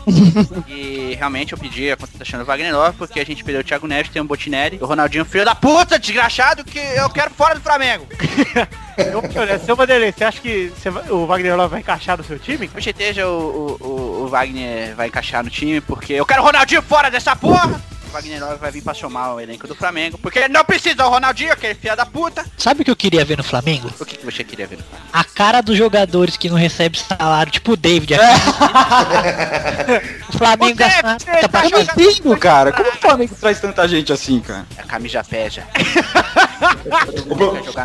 e 0.68 1.14
realmente 1.18 1.52
eu 1.52 1.58
pedi 1.58 1.90
a 1.90 1.96
contratação 1.96 2.40
do 2.40 2.46
Wagner 2.46 2.74
Love 2.74 2.96
porque 2.96 3.20
a 3.20 3.26
gente 3.26 3.44
perdeu 3.44 3.60
o 3.60 3.64
Thiago 3.64 3.86
Neves, 3.86 4.10
tem 4.10 4.22
o 4.22 4.24
Botinelli, 4.24 4.78
o 4.80 4.86
Ronaldinho 4.86 5.24
filho 5.24 5.44
da 5.44 5.54
puta, 5.54 5.98
desgraçado, 5.98 6.64
que 6.64 6.78
eu 6.78 7.10
quero 7.10 7.30
fora 7.30 7.56
do 7.56 7.60
Flamengo. 7.60 8.06
Eu, 8.96 9.22
olha, 9.40 9.58
seu 9.58 9.76
Vanderlei, 9.76 10.12
você 10.12 10.24
acha 10.24 10.40
que 10.40 10.72
o 11.10 11.26
Wagner 11.26 11.56
Love 11.56 11.70
vai 11.72 11.80
encaixar 11.80 12.16
no 12.16 12.24
seu 12.24 12.38
time? 12.38 12.68
Com 12.68 12.80
certeza 12.80 13.26
o, 13.26 13.76
o, 13.80 14.22
o- 14.24 14.28
Wagner 14.28 14.94
vai 14.96 15.08
encaixar 15.08 15.44
no 15.44 15.50
time, 15.50 15.80
porque 15.80 16.14
eu 16.14 16.26
quero 16.26 16.42
o 16.42 16.44
Ronaldinho 16.44 16.82
fora 16.82 17.10
dessa 17.10 17.36
porra! 17.36 17.80
O 18.08 18.12
Wagner 18.12 18.40
Love 18.42 18.56
vai 18.56 18.70
vir 18.70 18.82
pra 18.82 18.94
somar 18.94 19.34
o 19.34 19.40
elenco 19.40 19.66
do 19.68 19.74
Flamengo, 19.74 20.16
porque 20.18 20.38
ele 20.38 20.48
não 20.48 20.64
precisa 20.64 20.94
do 20.94 21.08
Ronaldinho, 21.08 21.52
aquele 21.52 21.74
filho 21.74 21.94
da 21.96 22.06
puta. 22.06 22.44
Sabe 22.56 22.80
o 22.80 22.84
que 22.84 22.90
eu 22.90 22.96
queria 22.96 23.24
ver 23.24 23.36
no 23.36 23.44
Flamengo? 23.44 23.90
O 24.00 24.04
que, 24.06 24.16
que 24.16 24.24
você 24.24 24.42
queria 24.42 24.66
ver 24.66 24.76
no 24.78 24.84
Flamengo? 24.84 25.08
A 25.12 25.24
cara 25.24 25.60
dos 25.60 25.76
jogadores 25.76 26.36
que 26.36 26.48
não 26.48 26.56
recebem 26.56 26.98
salário, 27.00 27.52
tipo 27.52 27.72
o 27.72 27.76
David 27.76 28.14
aqui. 28.14 28.24
o 30.28 30.32
Flamengo 30.38 30.72
O 30.72 30.76
David, 30.76 31.02
gasta 31.02 31.30
ele 31.32 31.40
tá 31.42 31.48
pra 31.48 31.64
Eu 31.64 31.70
não 31.70 31.80
entendo, 31.80 32.36
cara. 32.38 32.72
Como 32.72 32.88
o 32.88 32.92
Flamengo 32.92 33.34
traz 33.38 33.60
tanta 33.60 33.86
gente 33.86 34.12
assim, 34.12 34.40
cara? 34.40 34.64
A 34.78 34.82
camisa 34.84 35.22
peja. 35.22 35.64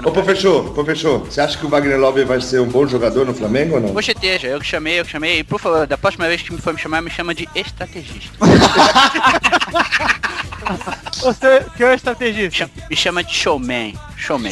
Ô, 0.06 0.12
professor, 0.12 0.74
professor, 0.74 1.20
você 1.20 1.42
acha 1.42 1.58
que 1.58 1.66
o 1.66 1.70
Wagner 1.70 2.00
Love 2.00 2.24
vai 2.24 2.40
ser 2.42 2.62
um 2.62 2.68
bom 2.68 2.88
jogador 2.88 3.26
no 3.26 3.34
Flamengo 3.34 3.76
ou 3.76 3.82
não? 3.82 3.94
Com 3.94 4.02
certeza, 4.02 4.48
eu 4.48 4.60
que 4.60 4.66
chamei, 4.66 5.00
eu 5.00 5.06
que 5.06 5.12
chamei. 5.12 5.40
E 5.40 5.44
por 5.44 5.60
favor, 5.60 5.88
da 5.88 5.98
próxima 5.98 6.28
vez 6.28 6.42
que 6.42 6.54
me 6.54 6.60
for 6.60 6.74
me 6.74 6.80
chamar, 6.80 7.02
me 7.02 7.10
chama 7.10 7.34
de 7.34 7.48
estrategista. 7.56 8.32
Você, 11.22 11.66
que 11.76 11.84
é 11.84 11.90
o 11.90 11.94
estrategista? 11.94 12.70
Me 12.90 12.96
chama 12.96 13.24
de 13.24 13.34
showman. 13.34 13.94
Showman. 14.18 14.52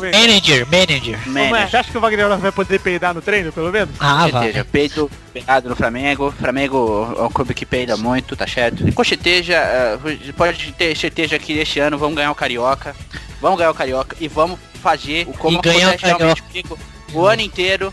Ver. 0.00 0.12
Manager, 0.12 0.66
manager. 0.66 1.24
Como 1.24 1.38
é? 1.38 1.68
Você 1.68 1.76
acha 1.76 1.90
que 1.90 1.98
o 1.98 2.00
Wagner 2.00 2.36
vai 2.38 2.52
poder 2.52 2.80
peidar 2.80 3.14
no 3.14 3.22
treino, 3.22 3.52
pelo 3.52 3.70
menos? 3.70 3.94
Ah, 4.00 4.26
vai. 4.28 4.64
Peito 4.64 5.10
pegado 5.32 5.68
no 5.68 5.76
Flamengo. 5.76 6.32
Flamengo 6.32 7.14
é 7.18 7.22
um 7.22 7.30
clube 7.30 7.54
que 7.54 7.66
peida 7.66 7.96
muito, 7.96 8.36
tá 8.36 8.46
certo? 8.46 8.86
E 8.86 8.92
com 8.92 9.04
certeza, 9.04 9.54
eh, 9.54 9.98
pode 10.36 10.72
ter 10.72 10.96
certeza 10.96 11.38
que 11.38 11.52
este 11.58 11.80
ano 11.80 11.98
vamos 11.98 12.16
ganhar 12.16 12.30
o 12.30 12.34
Carioca. 12.34 12.94
Vamos 13.40 13.58
ganhar 13.58 13.70
o 13.70 13.74
Carioca 13.74 14.16
e 14.20 14.28
vamos 14.28 14.58
fazer 14.82 15.26
o 15.28 15.32
como 15.32 15.58
E 15.58 15.62
ganhar 15.62 15.88
o 15.88 15.90
acontece 15.90 16.06
realmente 16.06 16.42
comigo 16.42 16.78
o 17.12 17.26
ano 17.26 17.42
inteiro. 17.42 17.92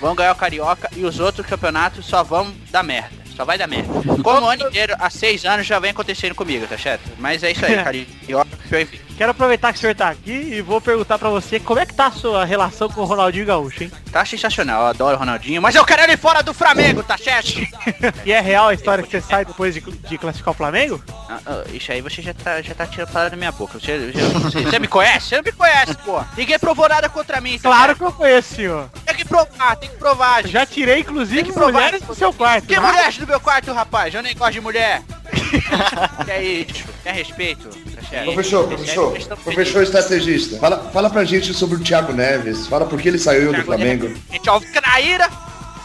Vamos 0.00 0.16
ganhar 0.16 0.32
o 0.32 0.36
Carioca 0.36 0.90
e 0.96 1.04
os 1.04 1.20
outros 1.20 1.46
campeonatos 1.46 2.04
só 2.06 2.22
vão 2.22 2.52
dar 2.70 2.82
merda. 2.82 3.21
Só 3.42 3.46
vai 3.46 3.58
dar 3.58 3.66
merda. 3.66 3.92
Como 4.22 4.46
o 4.46 4.48
ano 4.48 4.62
inteiro, 4.70 4.94
há 5.00 5.10
seis 5.10 5.44
anos 5.44 5.66
já 5.66 5.80
vem 5.80 5.90
acontecendo 5.90 6.32
comigo, 6.32 6.64
tá 6.68 6.78
certo? 6.78 7.10
Mas 7.18 7.42
é 7.42 7.50
isso 7.50 7.66
aí, 7.66 7.74
Carioca, 7.82 8.56
foi 8.68 8.88
Quero 9.16 9.30
aproveitar 9.30 9.72
que 9.72 9.78
o 9.78 9.80
senhor 9.80 9.94
tá 9.94 10.08
aqui 10.08 10.32
e 10.32 10.60
vou 10.62 10.80
perguntar 10.80 11.18
pra 11.18 11.28
você 11.28 11.60
como 11.60 11.78
é 11.78 11.86
que 11.86 11.94
tá 11.94 12.06
a 12.06 12.10
sua 12.12 12.44
relação 12.44 12.88
com 12.88 13.02
o 13.02 13.04
Ronaldinho 13.04 13.46
Gaúcho, 13.46 13.84
hein? 13.84 13.92
Tá 14.10 14.24
sensacional, 14.24 14.82
eu 14.82 14.86
adoro 14.88 15.16
o 15.16 15.18
Ronaldinho, 15.18 15.62
mas 15.62 15.74
eu 15.74 15.84
quero 15.84 16.02
ele 16.02 16.16
fora 16.16 16.42
do 16.42 16.52
Flamengo, 16.52 17.02
tá 17.02 17.16
certo? 17.16 17.52
E 18.24 18.32
é 18.32 18.40
real 18.40 18.68
a 18.68 18.74
história 18.74 19.02
que 19.02 19.10
você 19.10 19.20
sai 19.20 19.44
depois 19.44 19.74
de, 19.74 19.80
de 19.80 20.18
classificar 20.18 20.52
o 20.52 20.56
Flamengo? 20.56 21.02
Ah, 21.28 21.38
ah, 21.46 21.64
isso 21.72 21.90
aí 21.92 22.00
você 22.00 22.20
já 22.22 22.34
tá, 22.34 22.60
já 22.62 22.74
tá 22.74 22.86
tirando 22.86 23.08
palavra 23.08 23.30
da 23.30 23.36
minha 23.36 23.52
boca. 23.52 23.78
Você, 23.78 24.12
você, 24.12 24.62
você 24.62 24.78
me 24.78 24.88
conhece? 24.88 25.28
Você 25.28 25.36
não 25.36 25.42
me 25.44 25.52
conhece, 25.52 25.94
pô. 26.04 26.20
Ninguém 26.36 26.58
provou 26.58 26.88
nada 26.88 27.08
contra 27.08 27.40
mim. 27.40 27.58
Claro 27.58 27.94
que 27.96 28.02
eu 28.02 28.12
conheço, 28.12 28.54
senhor. 28.54 28.88
Tem 29.04 29.14
que 29.16 29.24
provar, 29.24 29.76
tem 29.76 29.90
que 29.90 29.96
provar. 29.96 30.42
Gente. 30.42 30.52
Já 30.52 30.66
tirei, 30.66 31.00
inclusive, 31.00 31.36
Tem 31.42 31.44
que 31.44 31.52
provar. 31.52 31.72
mulheres 31.72 32.02
do 32.02 32.14
seu 32.14 32.32
quarto. 32.32 32.66
Que 32.66 32.78
mulher 32.78 33.12
do 33.12 33.26
meu 33.26 33.40
quarto, 33.40 33.72
rapaz? 33.72 34.14
Eu 34.14 34.22
nem 34.22 34.36
gosto 34.36 34.52
de 34.52 34.60
mulher. 34.60 35.02
que 36.24 36.30
é 36.30 36.42
isso? 36.42 36.84
Quer 37.02 37.14
respeito? 37.14 37.70
Tá 38.12 38.18
certo? 38.18 38.32
Professor, 38.34 38.68
professor, 38.68 39.18
professor 39.42 39.82
estrategista, 39.82 40.58
fala, 40.58 40.90
fala 40.92 41.08
pra 41.08 41.24
gente 41.24 41.54
sobre 41.54 41.76
o 41.76 41.80
Thiago 41.80 42.12
Neves, 42.12 42.66
fala 42.66 42.84
por 42.84 43.00
que 43.00 43.08
ele 43.08 43.18
saiu 43.18 43.52
do 43.52 43.62
Flamengo. 43.64 44.12
Gente, 44.30 44.50
ó, 44.50 44.60
traíra, 44.60 45.30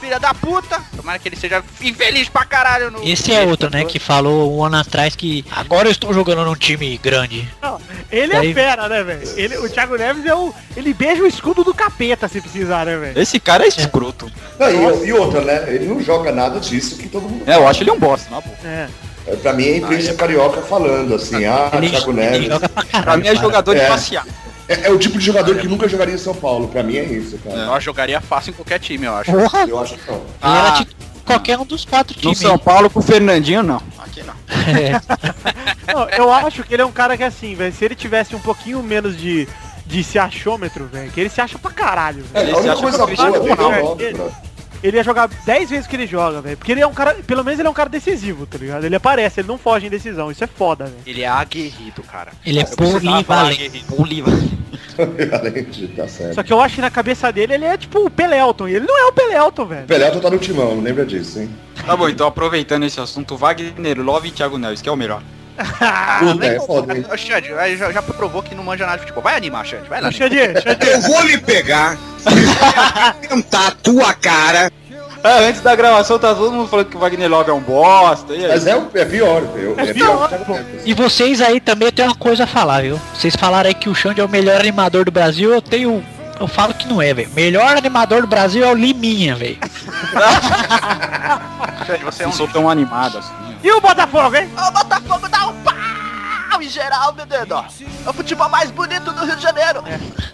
filha 0.02 0.20
da 0.20 0.34
puta. 0.34 0.82
Tomara 0.96 1.18
que 1.20 1.30
ele 1.30 1.38
seja 1.38 1.64
infeliz 1.82 2.28
pra 2.28 2.44
caralho 2.46 2.92
no... 2.92 3.02
Esse 3.08 3.32
é 3.34 3.44
outro, 3.46 3.70
né, 3.70 3.86
que 3.86 3.98
falou 3.98 4.56
um 4.58 4.64
ano 4.64 4.76
atrás 4.78 5.16
que 5.16 5.46
agora 5.50 5.88
eu 5.88 5.92
estou 5.92 6.14
jogando 6.14 6.44
num 6.44 6.56
time 6.56 6.98
grande. 6.98 7.48
Não, 7.62 7.80
ele 8.12 8.34
é 8.34 8.38
Daí- 8.40 8.54
fera, 8.54 8.90
né, 8.90 9.04
velho? 9.04 9.64
O 9.64 9.70
Thiago 9.70 9.96
Neves 9.98 10.26
é 10.26 10.36
o. 10.36 10.54
Ele 10.76 10.94
beija 10.94 11.24
o 11.24 11.28
escudo 11.28 11.64
do 11.64 11.74
capeta 11.74 12.28
se 12.28 12.42
precisar, 12.42 12.86
né, 12.86 12.98
velho? 12.98 13.20
Esse 13.20 13.40
cara 13.40 13.64
é 13.64 13.68
escroto. 13.70 14.30
Não, 14.60 14.70
e, 14.70 15.08
e 15.08 15.14
outra, 15.14 15.42
né? 15.42 15.64
Ele 15.74 15.86
não 15.88 16.02
joga 16.02 16.32
nada 16.32 16.60
disso 16.60 16.98
que 16.98 17.08
todo 17.08 17.24
mundo 17.30 17.44
É, 17.50 17.56
eu 17.56 17.66
acho 17.68 17.84
ele 17.84 17.92
um 17.92 18.00
bosta, 18.00 18.30
na 18.30 18.42
boa. 18.42 18.56
É. 18.66 18.88
É, 19.28 19.36
Pra 19.36 19.54
mim 19.54 19.66
é 19.68 19.74
a 19.74 19.78
imprensa 19.78 20.14
carioca 20.14 20.62
falando 20.62 21.14
assim, 21.16 21.46
ah, 21.46 21.70
Ele, 21.74 21.90
Thiago 21.90 22.14
Neves. 22.14 22.48
pra 23.04 23.18
mim 23.18 23.28
é 23.28 23.34
cara. 23.34 23.36
jogador 23.46 23.76
de 23.76 23.82
É. 23.82 23.88
passear. 23.88 24.26
É, 24.70 24.88
é 24.88 24.92
o 24.92 24.98
tipo 24.98 25.18
de 25.18 25.24
jogador 25.26 25.56
que 25.58 25.68
nunca 25.68 25.88
jogaria 25.88 26.14
em 26.16 26.18
São 26.18 26.34
Paulo. 26.36 26.68
Pra 26.68 26.84
mim 26.84 26.98
é 26.98 27.04
isso, 27.04 27.38
cara. 27.38 27.58
Eu 27.58 27.82
jogaria 27.82 28.20
fácil 28.20 28.52
em 28.52 28.54
qualquer 28.54 28.80
time, 28.80 29.06
eu 29.06 29.16
acho. 29.16 29.32
Porra, 29.32 29.66
Eu 29.68 29.80
acho 29.80 29.96
que 29.96 30.12
não. 30.12 30.22
Ah. 30.42 30.84
qualquer 31.26 31.58
um 31.58 31.66
dos 31.66 31.86
quatro 31.86 32.14
No 32.16 32.22
times. 32.22 32.38
São 32.40 32.58
Paulo 32.58 32.90
com 32.90 33.00
o 33.00 33.04
Fernandinho, 33.04 33.64
não. 33.64 33.82
Aqui 34.00 34.24
não. 34.24 34.34
É. 34.78 35.02
Não, 35.94 36.08
eu 36.10 36.30
acho 36.34 36.66
que 36.66 36.74
ele 36.74 36.82
é 36.82 36.86
um 36.86 36.92
cara 36.92 37.16
que 37.16 37.24
assim, 37.24 37.56
velho, 37.56 37.74
se 37.74 37.86
ele 37.86 37.96
tivesse 37.96 38.36
um 38.36 38.40
pouquinho 38.40 38.84
menos 38.84 39.18
de, 39.18 39.48
de 39.86 40.04
se 40.04 40.20
achômetro, 40.20 40.86
velho, 40.86 41.10
que 41.12 41.20
ele 41.22 41.30
se 41.30 41.40
acha 41.40 41.58
pra 41.58 41.72
caralho, 41.72 42.26
velho. 42.26 42.46
É, 42.46 42.50
Ele 42.50 42.52
a 42.52 42.56
se 42.56 42.60
única 42.60 42.74
acha 42.74 42.82
coisa 42.82 42.98
que 43.08 43.22
é 43.22 43.40
o 43.40 43.56
boa 43.56 43.98
Ele 44.84 44.98
ia 44.98 45.04
jogar 45.04 45.28
10 45.28 45.70
vezes 45.70 45.88
que 45.88 45.96
ele 45.96 46.08
joga, 46.08 46.42
velho. 46.42 46.58
Porque 46.58 46.72
ele 46.72 46.82
é 46.82 46.88
um 46.88 46.94
cara, 46.94 47.16
pelo 47.16 47.44
menos 47.44 47.60
ele 47.60 47.68
é 47.68 47.72
um 47.72 47.74
cara 47.74 47.90
decisivo, 47.90 48.46
tá 48.46 48.58
ligado? 48.58 48.84
Ele 48.86 48.96
aparece, 48.96 49.40
ele 49.42 49.48
não 49.48 49.58
foge 49.58 49.88
em 49.88 49.90
decisão, 49.90 50.32
isso 50.32 50.44
é 50.44 50.48
foda, 50.48 50.86
velho. 50.86 50.98
Ele 51.06 51.22
é 51.24 51.28
aguerrido, 51.28 52.04
cara. 52.04 52.32
Ele 52.46 52.60
é 52.60 52.64
polivalente. 52.64 53.86
Polivalente. 53.88 54.58
Valente, 54.98 55.88
tá 55.90 56.08
certo. 56.08 56.36
Só 56.36 56.44
que 56.44 56.52
eu 56.52 56.60
acho 56.60 56.76
que 56.76 56.82
na 56.82 56.90
cabeça 56.90 57.32
dele 57.32 57.54
ele 57.54 57.66
é 57.66 57.78
tipo 57.78 58.06
o 58.06 58.10
Pelelton, 58.10 58.68
e 58.68 58.76
ele 58.76 58.86
não 58.88 58.98
é 58.98 59.06
o 59.06 59.14
Pelelton, 59.14 59.66
velho. 59.66 59.84
O 59.84 59.88
Pelé 59.88 60.10
tá 60.10 60.30
no 60.30 60.38
timão, 60.38 60.76
não 60.76 60.84
lembra 60.84 61.06
disso, 61.06 61.40
hein? 61.40 61.50
Tá 61.86 61.96
bom, 61.96 62.10
então 62.10 62.28
aproveitando 62.28 62.84
esse 62.84 63.00
assunto, 63.00 63.38
Wagner 63.38 64.00
Love 64.02 64.30
e 64.30 64.32
Thiago 64.32 64.58
Neves, 64.58 64.82
que 64.82 64.90
é 64.90 64.92
o 64.92 64.96
melhor. 64.96 65.22
Puta, 66.20 66.46
é 66.46 66.60
foda, 66.60 66.96
hein? 66.96 67.06
Xande, 67.16 67.50
já, 67.78 67.92
já 67.92 68.02
provou 68.02 68.44
que 68.44 68.54
não 68.54 68.64
manja 68.64 68.86
nada 68.86 68.98
de 68.98 69.04
futebol. 69.04 69.24
Vai 69.24 69.36
animar, 69.36 69.66
Xande. 69.66 69.90
Vai 69.90 70.02
lá. 70.02 70.12
Xande, 70.12 70.36
Xande, 70.36 70.88
Eu 70.88 71.02
vou 71.02 71.22
lhe 71.24 71.38
pegar, 71.40 71.98
tentar 73.28 73.68
a 73.68 73.72
tua 73.72 74.14
cara. 74.14 74.72
Ah, 75.24 75.40
antes 75.40 75.62
da 75.62 75.76
gravação 75.76 76.20
tá 76.20 76.34
todo 76.36 76.52
mundo 76.52 76.70
falando 76.70 76.86
que 76.90 76.96
o 76.96 77.00
Wagner 77.00 77.30
Love 77.30 77.50
é 77.50 77.54
um 77.54 77.60
bosta. 77.60 78.34
E 78.34 78.46
aí? 78.46 78.52
Mas 78.52 78.68
é, 78.68 78.76
o- 78.78 78.90
é 78.94 79.04
pior, 79.06 79.42
viu? 79.56 79.74
É, 79.78 79.92
pior 79.94 80.30
Thiago 80.30 80.54
Neves. 80.54 80.82
E 80.86 80.94
vocês 80.94 81.42
aí 81.42 81.60
também 81.60 81.92
tem 81.92 82.06
uma 82.06 82.16
coisa 82.16 82.44
a 82.46 82.48
falar, 82.48 82.84
viu? 82.84 83.02
Vocês 83.14 83.36
falaram 83.36 83.68
aí 83.68 83.74
que 83.74 83.90
o 83.90 83.96
Xande 83.96 84.22
é 84.22 84.24
o 84.24 84.30
melhor 84.30 84.60
animador 84.60 85.04
do 85.06 85.12
Brasil, 85.12 85.52
eu 85.52 85.62
tenho. 85.62 86.04
Eu 86.40 86.48
falo 86.48 86.74
que 86.76 86.88
não 86.88 87.02
é, 87.02 87.14
velho. 87.16 87.30
Melhor 87.34 87.76
animador 87.76 88.22
do 88.22 88.28
Brasil 88.28 88.64
é 88.64 88.70
o 88.72 88.76
Liminha, 88.76 89.36
velho. 89.36 89.58
Você 92.06 92.24
é 92.24 92.26
Não 92.26 92.32
um 92.32 92.36
sou 92.36 92.48
tão 92.48 92.70
animado 92.70 93.18
assim. 93.18 93.32
E 93.64 93.72
o 93.72 93.82
Botafogo, 93.82 94.36
hein? 94.36 94.50
O 94.56 94.72
Botafogo 94.72 95.28
dá 95.30 95.48
um 95.48 95.54
pau 95.64 96.62
em 96.62 96.70
geral, 96.70 97.14
meu 97.14 97.26
dedo, 97.26 97.54
ó. 97.56 97.64
É 98.06 98.10
o 98.10 98.14
futebol 98.14 98.48
mais 98.50 98.70
bonito 98.72 99.12
do 99.12 99.26
Rio 99.26 99.36
de 99.36 99.42
Janeiro. 99.42 99.84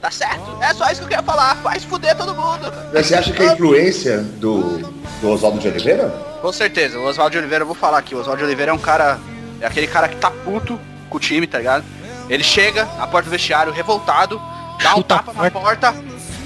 Tá 0.04 0.12
certo? 0.12 0.58
É 0.60 0.74
só 0.74 0.84
isso 0.88 0.98
que 0.98 1.04
eu 1.04 1.08
queria 1.08 1.24
falar. 1.24 1.56
Faz 1.64 1.86
fuder 1.86 2.14
todo 2.18 2.36
mundo. 2.36 2.74
Mas 2.94 3.08
Você 3.08 3.16
acha 3.16 3.32
que 3.32 3.42
a 3.42 3.54
influência 3.54 4.18
do, 4.18 4.80
do 5.22 5.30
Oswaldo 5.30 5.60
de 5.60 5.70
Oliveira? 5.70 6.10
Com 6.42 6.52
certeza, 6.52 7.00
o 7.00 7.06
Oswaldo 7.06 7.32
de 7.32 7.38
Oliveira, 7.38 7.62
eu 7.62 7.66
vou 7.66 7.74
falar 7.74 8.00
aqui. 8.00 8.14
O 8.14 8.20
Oswaldo 8.20 8.40
de 8.40 8.44
Oliveira 8.44 8.72
é 8.72 8.76
um 8.76 8.78
cara. 8.78 9.18
É 9.62 9.66
aquele 9.66 9.88
cara 9.88 10.10
que 10.10 10.18
tá 10.18 10.30
puto 10.30 10.78
com 11.10 11.16
o 11.16 11.20
time, 11.22 11.48
tá 11.48 11.58
ligado? 11.58 11.86
Ele 12.30 12.44
chega 12.44 12.84
na 12.98 13.08
porta 13.08 13.30
do 13.30 13.32
vestiário 13.32 13.72
revoltado, 13.72 14.42
dá 14.84 14.92
um 14.92 14.98
Chuta 14.98 15.16
a 15.16 15.18
tapa 15.20 15.42
na 15.42 15.50
porta 15.50 15.96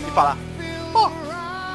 e 0.07 0.11
fala: 0.11 0.37
Pô, 0.93 1.09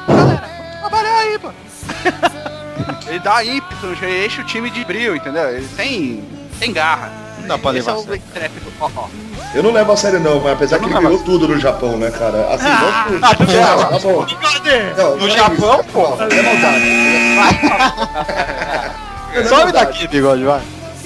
galera, 0.07 0.49
vamos 0.57 0.79
trabalhar 0.79 1.19
aí, 1.19 1.37
pô. 1.37 1.51
Ele 3.07 3.19
dá 3.19 3.43
ímpeto, 3.43 3.85
ele 4.01 4.25
enche 4.25 4.41
o 4.41 4.45
time 4.45 4.69
de 4.69 4.83
brilho, 4.85 5.15
entendeu? 5.15 5.49
Ele 5.49 5.67
tem, 5.75 6.23
tem 6.59 6.71
garra. 6.71 7.22
Não 7.43 7.47
dá 7.49 7.57
pra 7.57 7.71
Esse 7.77 7.79
levar 7.89 7.91
é 7.91 7.95
o 8.01 8.03
trap 8.33 8.51
do 8.59 8.71
ó, 8.79 8.89
ó. 8.95 9.07
Eu 9.53 9.61
não 9.63 9.71
levo 9.71 9.91
a 9.91 9.97
sério 9.97 10.19
não, 10.19 10.39
mas 10.39 10.53
apesar 10.53 10.77
Eu 10.77 10.79
que 10.81 10.85
ele 10.89 10.93
ganhou 10.99 11.19
tudo 11.19 11.47
no 11.47 11.59
Japão, 11.59 11.97
né, 11.97 12.09
cara? 12.09 12.47
Assim, 12.53 12.65
Ah, 12.65 12.81
não, 12.81 12.87
ah, 12.89 13.89
não, 13.91 13.99
tá 13.99 13.99
bom. 13.99 14.25
Não, 14.97 15.17
No 15.17 15.27
é 15.27 15.31
Japão, 15.31 15.75
isso. 15.81 15.89
pô. 15.91 16.07
É 16.23 16.41
maldade. 16.41 16.83
É 19.35 19.43
Sobe 19.43 19.63
maldade. 19.63 19.71
daqui, 19.73 20.07
bigode, 20.07 20.43
vai. 20.43 20.61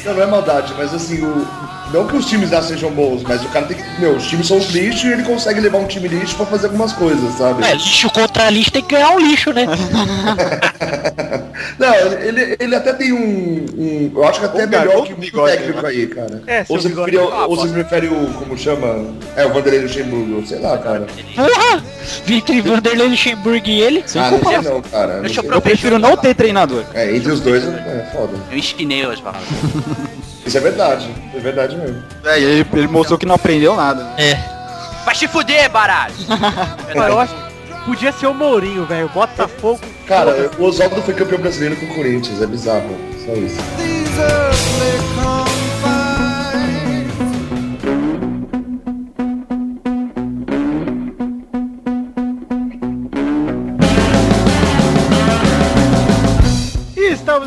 Não, 0.06 0.14
não 0.14 0.24
é 0.24 0.26
maldade, 0.26 0.74
mas 0.78 0.94
assim, 0.94 1.22
o... 1.24 1.46
não 1.94 2.08
que 2.08 2.16
os 2.16 2.26
times 2.26 2.52
lá 2.52 2.62
sejam 2.62 2.92
bons, 2.92 3.24
mas 3.24 3.44
o 3.44 3.50
cara 3.50 3.66
tem 3.66 3.76
que. 3.76 3.84
Meu, 4.00 4.16
os 4.16 4.26
times 4.28 4.48
são 4.48 4.58
lixo 4.60 5.08
e 5.08 5.12
ele 5.14 5.24
consegue 5.24 5.60
levar 5.60 5.80
um 5.80 5.86
time 5.88 6.08
lixo 6.08 6.36
pra 6.36 6.46
fazer 6.46 6.68
algumas 6.68 6.94
coisas, 6.94 7.34
sabe? 7.38 7.66
É, 7.66 7.74
lixo 7.74 8.10
contra 8.12 8.50
lixo 8.50 8.72
tem 8.72 8.82
que 8.84 8.96
ganhar 8.96 9.10
um 9.12 9.20
lixo, 9.20 9.52
né? 9.52 9.66
Não, 11.80 11.94
ele, 11.96 12.56
ele 12.60 12.76
até 12.76 12.92
tem 12.94 13.14
um, 13.14 13.66
um- 13.78 14.12
Eu 14.16 14.24
acho 14.28 14.40
que 14.40 14.46
até 14.48 14.64
é 14.64 14.66
melhor 14.68 15.06
que 15.06 15.14
o 15.14 15.18
bigode, 15.18 15.58
técnico 15.58 15.82
né? 15.82 15.90
aí, 15.90 16.08
cara. 16.08 16.42
É, 16.48 16.66
ou, 16.68 16.80
você 16.80 16.90
prefere, 16.90 17.18
ou 17.18 17.56
você 17.56 17.68
prefere 17.74 18.08
o. 18.08 18.34
Como 18.34 18.58
chama? 18.58 19.14
É, 19.36 19.46
o 19.46 19.54
Vanderlei 19.54 19.82
Luxemburgo, 19.82 20.46
sei 20.48 20.60
lá, 20.60 20.78
cara. 20.80 21.06
Porra! 21.36 21.84
Entre 22.28 22.62
Vanderlei 22.62 23.08
Luxemburgo 23.10 23.68
e 23.68 23.82
ele. 23.82 24.04
ah, 24.16 24.32
não 24.32 24.40
sei 24.44 24.58
não, 24.72 24.82
cara. 24.82 25.14
Não 25.16 25.22
Deixa 25.22 25.40
eu 25.40 25.44
sei. 25.44 25.54
Eu 25.54 25.62
prefiro 25.62 26.00
não 26.00 26.18
ter 26.18 26.34
treinador. 26.34 26.84
É, 26.94 27.16
entre 27.16 27.32
os 27.32 27.42
dois 27.42 27.64
é 27.64 28.10
foda. 28.12 28.34
Eu 28.52 28.58
ensinei 28.58 29.06
os 29.06 29.14
Osvaldo. 29.14 29.40
Isso 30.46 30.58
é 30.58 30.62
verdade, 30.62 31.10
é 31.36 31.40
verdade 31.40 31.76
mesmo. 31.76 32.02
É, 32.26 32.40
e 32.40 32.44
ele, 32.44 32.66
ele 32.74 32.88
mostrou 32.88 33.20
que 33.20 33.26
não 33.26 33.36
aprendeu 33.36 33.76
nada. 33.76 34.02
né? 34.04 34.14
É. 34.18 34.58
Vai 35.06 35.14
se 35.14 35.28
fuder, 35.28 35.70
baralho! 35.70 36.14
Eu 36.96 37.20
acho 37.20 37.34
podia 37.88 38.12
ser 38.12 38.28
o 38.28 38.34
Mourinho, 38.34 38.86
velho. 38.86 39.10
Botafogo. 39.10 39.80
Cara, 40.06 40.52
o 40.60 40.64
Oswaldo 40.64 41.02
foi 41.02 41.14
campeão 41.14 41.40
brasileiro 41.40 41.78
com 41.78 41.86
o 41.86 41.96
Corinthians, 41.96 42.42
é 42.42 42.46
bizarro. 42.46 42.96
Só 43.26 43.34
isso. 43.34 43.58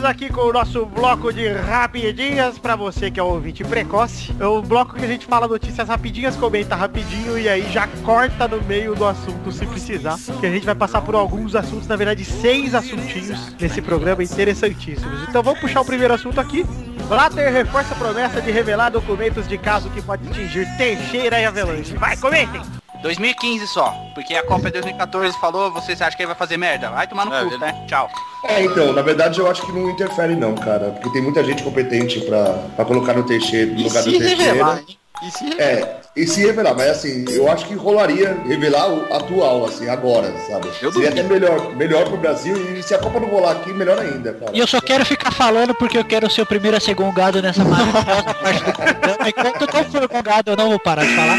Estamos 0.00 0.16
aqui 0.16 0.32
com 0.32 0.48
o 0.48 0.52
nosso 0.52 0.86
bloco 0.86 1.30
de 1.30 1.46
rapidinhas 1.46 2.58
pra 2.58 2.74
você 2.74 3.10
que 3.10 3.20
é 3.20 3.22
um 3.22 3.26
ouvinte 3.26 3.62
precoce. 3.62 4.34
É 4.40 4.46
o 4.46 4.62
bloco 4.62 4.94
que 4.94 5.04
a 5.04 5.06
gente 5.06 5.26
fala 5.26 5.46
notícias 5.46 5.86
rapidinhas, 5.86 6.36
comenta 6.36 6.74
rapidinho 6.74 7.38
e 7.38 7.46
aí 7.46 7.70
já 7.70 7.86
corta 8.02 8.48
no 8.48 8.62
meio 8.62 8.94
do 8.94 9.04
assunto 9.04 9.52
se 9.52 9.66
precisar. 9.66 10.16
Que 10.40 10.46
a 10.46 10.50
gente 10.50 10.64
vai 10.64 10.74
passar 10.74 11.02
por 11.02 11.14
alguns 11.14 11.54
assuntos, 11.54 11.86
na 11.86 11.96
verdade 11.96 12.24
seis 12.24 12.74
assuntinhos 12.74 13.54
nesse 13.60 13.82
programa 13.82 14.24
interessantíssimos. 14.24 15.28
Então 15.28 15.42
vamos 15.42 15.60
puxar 15.60 15.82
o 15.82 15.84
primeiro 15.84 16.14
assunto 16.14 16.40
aqui. 16.40 16.64
Blatter 17.06 17.52
reforça 17.52 17.92
a 17.92 17.98
promessa 17.98 18.40
de 18.40 18.50
revelar 18.50 18.88
documentos 18.88 19.46
de 19.46 19.58
caso 19.58 19.90
que 19.90 20.00
pode 20.00 20.26
atingir 20.26 20.66
Teixeira 20.78 21.38
e 21.38 21.44
Avelanche. 21.44 21.94
Vai, 21.98 22.16
comentem! 22.16 22.79
2015 23.02 23.66
só, 23.66 23.94
porque 24.14 24.34
a 24.34 24.42
Copa 24.44 24.68
é 24.68 24.70
2014 24.70 25.38
falou, 25.40 25.70
vocês 25.72 26.00
acham 26.02 26.16
que 26.16 26.22
ele 26.22 26.28
vai 26.28 26.36
fazer 26.36 26.56
merda? 26.56 26.90
Vai 26.90 27.06
tomar 27.06 27.24
no 27.26 27.34
É, 27.34 27.40
cu, 27.40 27.46
ele- 27.48 27.58
né? 27.58 27.84
Tchau. 27.88 28.08
É, 28.44 28.62
então, 28.62 28.92
na 28.92 29.02
verdade 29.02 29.38
eu 29.38 29.50
acho 29.50 29.62
que 29.64 29.72
não 29.72 29.90
interfere 29.90 30.34
não, 30.34 30.54
cara. 30.54 30.90
Porque 30.90 31.10
tem 31.10 31.22
muita 31.22 31.42
gente 31.44 31.62
competente 31.62 32.20
pra, 32.20 32.44
pra 32.76 32.84
colocar 32.84 33.14
no 33.14 33.22
Teixeira, 33.22 33.72
no 33.72 33.80
E 33.80 33.84
lugar 33.84 34.02
do 34.02 34.10
Teixeira. 34.10 34.42
revelar, 34.44 34.78
hein? 34.78 34.96
E 35.22 35.30
se 35.30 35.44
revelar. 35.44 35.62
É, 35.62 35.96
e 36.16 36.26
se 36.26 36.40
revelar, 36.40 36.74
mas 36.74 36.88
assim, 36.90 37.24
eu 37.28 37.50
acho 37.52 37.66
que 37.66 37.74
rolaria 37.74 38.38
revelar 38.46 38.88
o 38.90 39.14
atual, 39.14 39.66
assim, 39.66 39.86
agora, 39.88 40.32
sabe? 40.48 40.68
Eu 40.80 40.90
Seria 40.92 41.10
duvido. 41.10 41.20
até 41.20 41.22
melhor, 41.22 41.76
melhor 41.76 42.04
pro 42.06 42.16
Brasil 42.16 42.56
e 42.78 42.82
se 42.82 42.94
a 42.94 42.98
Copa 42.98 43.20
não 43.20 43.28
rolar 43.28 43.52
aqui, 43.52 43.70
melhor 43.72 43.98
ainda, 43.98 44.32
cara. 44.32 44.50
E 44.54 44.58
eu 44.58 44.66
só 44.66 44.80
quero 44.80 45.04
ficar 45.04 45.30
falando 45.30 45.74
porque 45.74 45.98
eu 45.98 46.04
quero 46.04 46.30
ser 46.30 46.40
o 46.42 46.46
primeiro 46.46 46.76
a 46.76 46.80
ser 46.80 46.94
gongado 46.94 47.42
nessa 47.42 47.62
maravilhosa 47.64 48.34
parte 48.34 48.62
do. 48.64 49.28
Enquanto 49.28 49.76
eu 49.76 49.84
for 49.84 50.08
gongado, 50.08 50.50
eu 50.52 50.56
não 50.56 50.70
vou 50.70 50.78
parar 50.78 51.02
de 51.04 51.14
falar. 51.14 51.36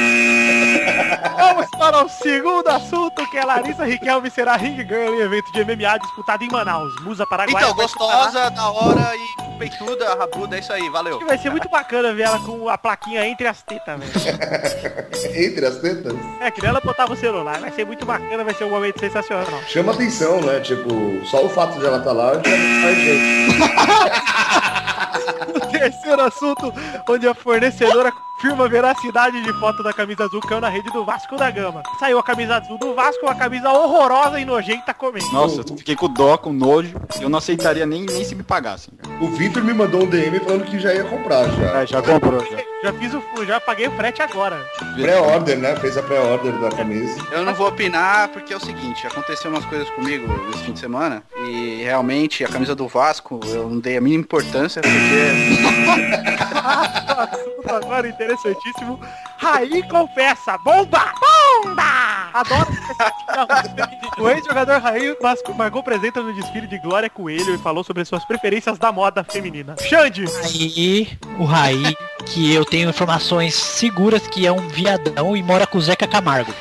Vamos 1.37 1.69
para 1.71 2.03
o 2.05 2.09
segundo 2.09 2.67
assunto, 2.69 3.29
que 3.29 3.37
é 3.37 3.45
Larissa 3.45 3.83
Riquelme 3.85 4.29
será 4.31 4.55
ring 4.55 4.77
girl 4.77 5.13
em 5.13 5.21
evento 5.21 5.51
de 5.51 5.63
MMA 5.63 5.99
disputado 5.99 6.43
em 6.43 6.49
Manaus. 6.49 6.93
Musa 7.01 7.25
Paraguai. 7.27 7.63
Então, 7.63 7.75
gostosa, 7.75 8.49
da 8.49 8.69
hora 8.69 9.11
e 9.15 9.57
peituda, 9.59 10.15
rabuda, 10.15 10.55
é 10.55 10.59
isso 10.59 10.73
aí, 10.73 10.89
valeu. 10.89 11.19
Vai 11.25 11.37
ser 11.37 11.49
muito 11.51 11.69
bacana 11.69 12.13
ver 12.13 12.23
ela 12.23 12.39
com 12.39 12.67
a 12.67 12.77
plaquinha 12.77 13.25
entre 13.27 13.47
as 13.47 13.61
tetas, 13.61 13.99
velho. 13.99 14.11
Entre 15.33 15.65
as 15.65 15.77
tetas, 15.77 16.13
É, 16.39 16.49
que 16.49 16.65
ela 16.65 16.81
botava 16.81 17.13
o 17.13 17.15
celular. 17.15 17.59
Vai 17.59 17.71
ser 17.71 17.85
muito 17.85 18.05
bacana, 18.05 18.43
vai 18.43 18.53
ser 18.53 18.63
um 18.65 18.69
momento 18.71 18.99
sensacional. 18.99 19.61
chama 19.67 19.93
atenção, 19.93 20.41
né? 20.41 20.59
Tipo, 20.59 20.89
só 21.25 21.45
o 21.45 21.49
fato 21.49 21.79
de 21.79 21.85
ela 21.85 21.99
estar 21.99 22.11
lá 22.11 22.33
já 22.33 22.41
faz 22.41 22.97
gente. 22.97 23.61
O 25.55 25.59
terceiro 25.71 26.21
assunto, 26.21 26.73
onde 27.07 27.27
a 27.27 27.33
fornecedora 27.33 28.11
confirma 28.41 28.65
a 28.65 28.67
veracidade 28.67 29.39
de 29.43 29.53
foto 29.53 29.83
da 29.83 29.93
camisa 29.93 30.23
azul 30.23 30.41
que 30.41 30.47
caiu 30.47 30.59
na 30.59 30.67
rede 30.67 30.89
do 30.89 31.05
Vasco 31.05 31.35
da 31.35 31.51
Gama. 31.51 31.83
Saiu 31.99 32.17
a 32.17 32.23
camisa 32.23 32.55
azul 32.55 32.75
do 32.79 32.95
Vasco, 32.95 33.23
uma 33.23 33.35
camisa 33.35 33.69
horrorosa 33.69 34.39
e 34.39 34.45
nojenta 34.45 34.95
comendo. 34.95 35.31
Nossa, 35.31 35.61
eu 35.61 35.77
fiquei 35.77 35.95
com 35.95 36.09
dó, 36.09 36.35
com 36.37 36.51
nojo. 36.51 36.95
Eu 37.21 37.29
não 37.29 37.37
aceitaria 37.37 37.85
nem, 37.85 38.03
nem 38.03 38.25
se 38.25 38.33
me 38.33 38.41
pagassem. 38.41 38.91
O 39.19 39.27
Vitor 39.27 39.63
me 39.63 39.75
mandou 39.75 40.03
um 40.03 40.07
DM 40.07 40.39
falando 40.39 40.65
que 40.65 40.79
já 40.79 40.91
ia 40.91 41.03
comprar 41.03 41.47
já. 41.49 41.81
É, 41.81 41.85
já 41.85 42.01
comprou, 42.01 42.43
já. 42.43 42.57
Já 42.83 42.91
fiz 42.93 43.13
o, 43.13 43.21
já 43.45 43.59
paguei 43.59 43.87
o 43.87 43.91
frete 43.91 44.23
agora. 44.23 44.65
Pré-order, 44.95 45.59
né? 45.59 45.75
Fez 45.75 45.95
a 45.95 46.01
pré-order 46.01 46.51
da 46.59 46.69
camisa. 46.71 47.21
Eu 47.31 47.45
não 47.45 47.53
vou 47.53 47.67
opinar 47.67 48.29
porque 48.29 48.51
é 48.53 48.57
o 48.57 48.59
seguinte, 48.59 49.05
aconteceu 49.05 49.51
umas 49.51 49.65
coisas 49.65 49.87
comigo 49.91 50.25
nesse 50.47 50.63
fim 50.63 50.73
de 50.73 50.79
semana 50.79 51.21
e 51.45 51.83
realmente 51.83 52.43
a 52.43 52.47
camisa 52.47 52.73
do 52.73 52.87
Vasco 52.87 53.39
eu 53.45 53.69
não 53.69 53.79
dei 53.79 53.97
a 53.97 54.01
mínima 54.01 54.23
importância 54.23 54.81
porque 54.81 54.97
agora 57.69 58.07
interessantíssimo. 58.31 58.99
Raí 59.37 59.83
confessa, 59.87 60.57
bomba! 60.59 61.11
Bomba! 61.19 62.29
Adoro 62.33 62.67
O 64.17 64.29
ex-jogador 64.29 64.79
Raí 64.81 65.15
mas- 65.21 65.41
marcou 65.57 65.83
presença 65.83 66.21
no 66.21 66.33
desfile 66.33 66.67
de 66.67 66.77
Glória 66.79 67.09
Coelho 67.09 67.55
e 67.55 67.57
falou 67.57 67.83
sobre 67.83 68.05
suas 68.05 68.23
preferências 68.25 68.77
da 68.77 68.91
moda 68.91 69.23
feminina. 69.23 69.75
Xande! 69.81 70.25
Aí, 70.43 71.17
o 71.39 71.43
Raí, 71.43 71.95
que 72.25 72.53
eu 72.53 72.63
tenho 72.65 72.89
informações 72.89 73.55
seguras 73.55 74.27
que 74.27 74.45
é 74.45 74.51
um 74.51 74.67
viadão 74.67 75.35
e 75.35 75.43
mora 75.43 75.65
com 75.67 75.77
o 75.77 75.81
Zeca 75.81 76.07
Camargo. 76.07 76.53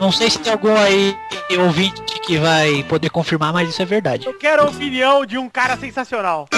Não 0.00 0.10
sei 0.12 0.30
se 0.30 0.38
tem 0.38 0.52
algum 0.52 0.74
aí 0.76 1.16
ouvinte 1.58 2.02
que 2.20 2.38
vai 2.38 2.82
poder 2.84 3.10
confirmar, 3.10 3.52
mas 3.52 3.68
isso 3.68 3.82
é 3.82 3.84
verdade. 3.84 4.26
Eu 4.26 4.34
quero 4.34 4.62
a 4.62 4.66
opinião 4.66 5.26
de 5.26 5.36
um 5.38 5.48
cara 5.48 5.76
sensacional. 5.76 6.48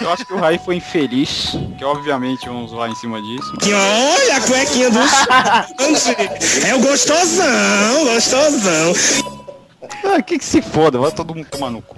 Eu 0.00 0.12
acho 0.12 0.24
que 0.24 0.34
o 0.34 0.36
Raí 0.36 0.58
foi 0.58 0.76
infeliz, 0.76 1.56
que 1.78 1.84
obviamente 1.84 2.46
vamos 2.46 2.72
lá 2.72 2.88
em 2.88 2.94
cima 2.94 3.20
disso. 3.20 3.52
Que 3.56 3.72
olha 3.72 4.36
a 4.36 4.40
cuequinha 4.40 4.90
do 4.90 4.98
É 6.66 6.74
o 6.74 6.80
gostosão, 6.80 8.04
gostosão. 8.04 8.92
Ah, 10.04 10.22
que 10.22 10.38
que 10.38 10.44
se 10.44 10.62
foda, 10.62 10.98
vai 10.98 11.10
todo 11.10 11.34
mundo 11.34 11.48
tomar 11.50 11.70
no 11.70 11.82
cu. 11.82 11.96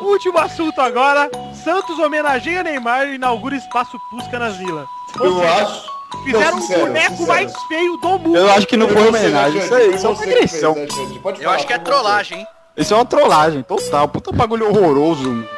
Último 0.00 0.38
assunto 0.38 0.80
agora. 0.80 1.30
Santos 1.62 1.98
homenageia 1.98 2.62
Neymar 2.62 3.08
e 3.08 3.14
inaugura 3.14 3.56
espaço 3.56 3.98
Pusca 4.10 4.38
nas 4.38 4.56
vilas. 4.56 4.86
Ou 5.18 5.26
Eu 5.26 5.34
seja, 5.36 5.54
acho. 5.64 5.92
Fizeram 6.24 6.58
o 6.58 6.68
boneco 6.68 7.10
sincero. 7.16 7.28
mais 7.28 7.52
feio 7.68 7.96
do 7.96 8.18
mundo. 8.18 8.36
Eu 8.36 8.50
acho 8.52 8.66
que 8.66 8.76
não 8.76 8.86
foi 8.88 9.00
né, 9.02 9.08
homenagem, 9.08 9.60
Xande? 9.62 9.64
isso 9.64 9.74
aí, 9.74 9.94
isso 9.94 10.06
é 10.06 10.08
uma 10.10 10.14
você 10.16 10.24
que 10.26 10.32
fez, 10.32 10.64
agressão. 10.64 10.74
né, 10.74 11.36
eu 11.40 11.50
acho 11.50 11.66
que 11.66 11.72
é 11.72 11.78
trollagem, 11.78 12.38
hein? 12.40 12.46
Isso 12.76 12.92
é 12.92 12.96
uma 12.96 13.04
trollagem, 13.04 13.62
total. 13.62 14.08
Puta 14.08 14.30
bagulho 14.32 14.68
horroroso. 14.68 15.48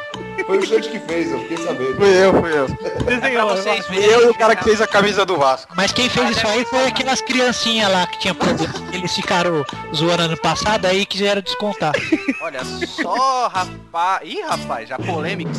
Foi 0.45 0.59
o 0.59 0.65
Xande 0.65 0.89
que 0.89 0.99
fez, 0.99 1.31
eu 1.31 1.39
fiquei 1.39 1.57
sabendo. 1.57 1.95
Fui 1.95 2.07
eu, 2.07 2.39
fui 2.39 2.57
eu. 2.57 2.67
Pra 3.03 3.15
Desenhou. 3.15 3.49
vocês 3.49 3.85
Fui 3.87 3.95
verem 3.95 4.11
eu 4.11 4.27
e 4.27 4.29
o 4.29 4.35
cara 4.35 4.55
que 4.55 4.63
fez 4.63 4.79
a 4.79 4.87
camisa 4.87 5.25
do 5.25 5.37
Vasco. 5.37 5.73
Mas 5.75 5.91
quem 5.91 6.07
fez 6.07 6.37
isso 6.37 6.47
aí 6.47 6.63
foi 6.65 6.87
aquelas 6.87 7.21
criancinhas 7.21 7.91
lá 7.91 8.05
que 8.07 8.19
tinha 8.19 8.35
problema. 8.35 8.73
Eles 8.93 9.13
ficaram 9.13 9.65
zoando 9.93 10.23
ano 10.23 10.37
passado 10.37 10.85
aí 10.85 11.05
quiseram 11.05 11.41
descontar. 11.41 11.93
Olha 12.41 12.63
só, 12.63 13.47
rapaz. 13.47 14.21
Ih, 14.23 14.41
rapaz, 14.41 14.89
já 14.89 14.99
polêmica. 14.99 15.51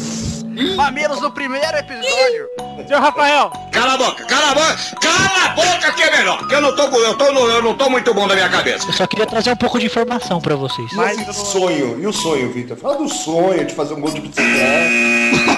Mamilos 0.76 1.20
no 1.20 1.30
primeiro 1.30 1.76
episódio. 1.76 2.48
Seu 2.88 2.98
Rafael, 3.00 3.50
Cala 3.72 3.94
a 3.94 3.96
boca, 3.98 4.24
cala 4.24 4.52
a 4.52 4.54
boca, 4.54 4.76
cala 5.02 5.44
a 5.44 5.48
boca 5.50 5.92
que 5.92 6.02
é 6.02 6.16
melhor. 6.16 6.46
Que 6.46 6.54
eu 6.54 6.60
não 6.60 6.74
tô, 6.74 6.82
eu 6.84 7.16
tô, 7.18 7.32
no- 7.32 7.48
eu 7.48 7.62
não 7.62 7.74
tô 7.76 7.90
muito 7.90 8.14
bom 8.14 8.26
da 8.26 8.34
minha 8.34 8.48
cabeça. 8.48 8.86
Eu 8.88 8.92
só 8.92 9.06
queria 9.06 9.26
trazer 9.26 9.50
um 9.50 9.56
pouco 9.56 9.78
de 9.78 9.86
informação 9.86 10.40
pra 10.40 10.54
vocês. 10.56 10.90
E 10.92 10.94
Mas 10.96 11.18
eu 11.18 11.26
não- 11.26 11.32
sonho? 11.32 12.00
E 12.00 12.06
o 12.06 12.12
sonho, 12.12 12.50
Vitor? 12.52 12.76
Fala 12.76 12.96
do 12.96 13.08
sonho 13.08 13.64
de 13.66 13.74
fazer 13.74 13.94
um 13.94 14.00
gol 14.00 14.10
de 14.12 14.20
bicicleta. 14.20 14.56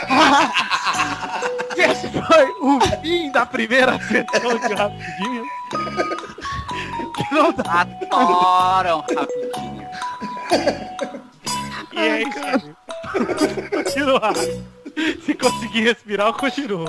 esse 1.77 2.09
foi 2.09 2.49
o 2.61 2.81
fim 3.03 3.31
da 3.31 3.47
primeira 3.47 3.99
sessão 4.01 4.59
de 4.59 4.75
rapidinho. 4.75 5.45
Que 7.15 7.35
não 7.35 7.53
dá. 7.53 7.87
Adoram 8.11 9.05
rapidinho. 9.17 9.89
E 11.93 11.99
é 11.99 12.23
isso 12.23 12.39
aí. 12.45 12.75
Continuar. 13.71 14.33
Se 15.25 15.35
conseguir 15.35 15.83
respirar, 15.83 16.27
eu 16.29 16.35
continuo. 16.35 16.87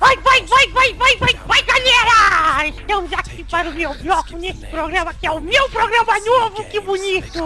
Vai, 0.00 0.16
vai, 0.16 0.40
vai, 0.42 0.66
vai, 0.68 0.94
vai, 0.94 1.16
vai, 1.16 1.34
vai, 1.46 1.62
galera! 1.62 2.68
Estamos 2.68 3.12
aqui 3.12 3.44
para 3.44 3.68
o 3.68 3.74
meu 3.74 3.92
bloco 3.94 4.36
nesse 4.38 4.66
programa, 4.66 5.12
que 5.14 5.26
é 5.26 5.30
o 5.30 5.40
meu 5.40 5.68
programa 5.68 6.18
novo, 6.20 6.64
que 6.64 6.80
bonito! 6.80 7.44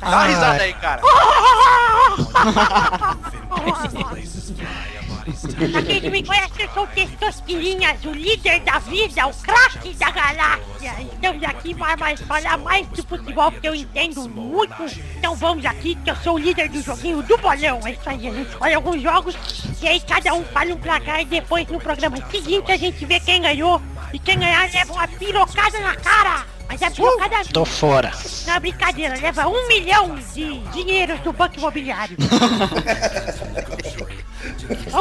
Dá 0.00 0.08
uma 0.08 0.24
risada 0.24 0.62
aí, 0.62 0.72
cara. 0.74 1.02
Pra 5.22 5.82
quem 5.82 6.00
não 6.00 6.10
me 6.10 6.22
conhece, 6.24 6.62
eu 6.62 6.68
sou 6.70 6.84
o 6.84 6.86
Testostirinhas, 6.88 8.04
o 8.04 8.12
líder 8.12 8.60
da 8.60 8.78
vida, 8.80 9.26
o 9.26 9.34
craque 9.34 9.94
da 9.94 10.10
galáxia. 10.10 10.94
Estamos 11.12 11.44
aqui 11.44 11.74
para 11.74 11.96
mais 11.96 12.20
falar 12.20 12.58
mais 12.58 12.90
de 12.90 13.02
futebol, 13.02 13.52
porque 13.52 13.68
eu 13.68 13.74
entendo 13.74 14.28
muito. 14.28 14.84
Então 15.18 15.34
vamos 15.36 15.64
aqui, 15.64 15.94
que 15.94 16.10
eu 16.10 16.16
sou 16.16 16.34
o 16.34 16.38
líder 16.38 16.68
do 16.68 16.82
joguinho 16.82 17.22
do 17.22 17.38
bolão. 17.38 17.80
É 17.84 17.92
isso 17.92 18.00
aí, 18.06 18.28
a 18.28 18.32
gente 18.32 18.50
escolhe 18.50 18.74
alguns 18.74 19.02
jogos 19.02 19.36
e 19.80 19.88
aí 19.88 20.00
cada 20.00 20.34
um 20.34 20.44
fala 20.44 20.72
um 20.72 20.78
placar 20.78 21.20
e 21.20 21.24
depois 21.24 21.66
no 21.68 21.78
programa 21.80 22.16
seguinte 22.30 22.70
a 22.70 22.76
gente 22.76 23.04
vê 23.04 23.20
quem 23.20 23.40
ganhou. 23.40 23.80
E 24.12 24.18
quem 24.18 24.38
ganhar 24.38 24.70
leva 24.72 24.92
uma 24.92 25.08
pirocada 25.08 25.80
na 25.80 25.96
cara. 25.96 26.44
Mas 26.68 26.80
é 26.80 26.88
pirocada 26.88 27.36
Tô 27.52 27.64
fora. 27.64 28.12
não 28.46 28.54
é 28.54 28.60
brincadeira, 28.60 29.14
leva 29.20 29.46
um 29.46 29.68
milhão 29.68 30.16
de 30.32 30.58
dinheiros 30.70 31.20
do 31.20 31.32
Banco 31.32 31.58
Imobiliário. 31.58 32.16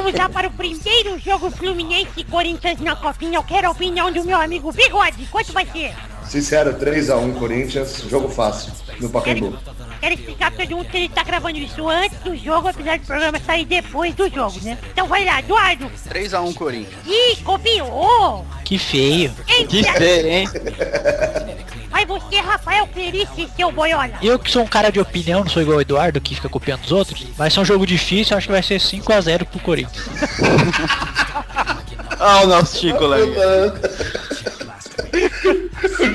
Vamos 0.01 0.17
lá 0.17 0.27
para 0.27 0.47
o 0.47 0.51
primeiro 0.51 1.19
jogo 1.19 1.51
Fluminense 1.51 2.09
e 2.17 2.23
Corinthians 2.23 2.79
na 2.79 2.95
Copinha. 2.95 3.37
Eu 3.37 3.43
quero 3.43 3.67
a 3.67 3.69
opinião 3.69 4.11
do 4.11 4.23
meu 4.23 4.35
amigo 4.41 4.71
Bigode. 4.71 5.27
Quanto 5.27 5.53
vai 5.53 5.63
ser? 5.67 5.93
Sincero, 6.27 6.73
3x1 6.73 7.37
Corinthians, 7.37 8.01
jogo 8.09 8.27
fácil, 8.27 8.73
no 8.99 9.11
Pacaembu. 9.11 9.55
Quero 9.99 10.15
explicar 10.15 10.49
pra 10.49 10.65
todo 10.65 10.77
mundo 10.77 10.89
que 10.89 10.97
ele 10.97 11.09
tá 11.09 11.23
gravando 11.23 11.59
isso 11.59 11.87
antes 11.87 12.17
do 12.21 12.35
jogo, 12.35 12.69
apesar 12.69 12.97
do 12.97 13.05
programa 13.05 13.39
sair 13.41 13.63
depois 13.63 14.15
do 14.15 14.27
jogo, 14.27 14.59
né? 14.63 14.75
Então 14.91 15.05
vai 15.07 15.23
lá, 15.23 15.39
Eduardo. 15.39 15.91
3x1 16.09 16.55
Corinthians. 16.55 17.05
Ih, 17.05 17.35
copiou! 17.43 18.43
Que 18.65 18.79
feio. 18.79 19.31
Que 19.69 19.83
feio, 19.83 20.27
hein? 20.27 20.47
Vai 22.01 22.19
você, 22.19 22.37
Rafael 22.39 22.87
Clarice, 22.87 23.47
seu 23.55 23.71
boiola. 23.71 24.09
Eu 24.23 24.39
que 24.39 24.49
sou 24.49 24.63
um 24.63 24.67
cara 24.67 24.89
de 24.89 24.99
opinião, 24.99 25.41
não 25.41 25.49
sou 25.49 25.61
igual 25.61 25.77
o 25.77 25.81
Eduardo 25.81 26.19
que 26.19 26.33
fica 26.33 26.49
copiando 26.49 26.83
os 26.83 26.91
outros. 26.91 27.23
Vai 27.37 27.51
ser 27.51 27.59
um 27.59 27.65
jogo 27.65 27.85
difícil, 27.85 28.35
acho 28.35 28.47
que 28.47 28.51
vai 28.51 28.63
ser 28.63 28.79
5x0 28.79 29.45
pro 29.45 29.59
Corinthians. 29.59 30.05
Ah, 32.23 32.41
o 32.43 32.47
nosso 32.47 32.77
Chico 32.77 33.03
lá. 33.03 33.17
o 33.17 33.25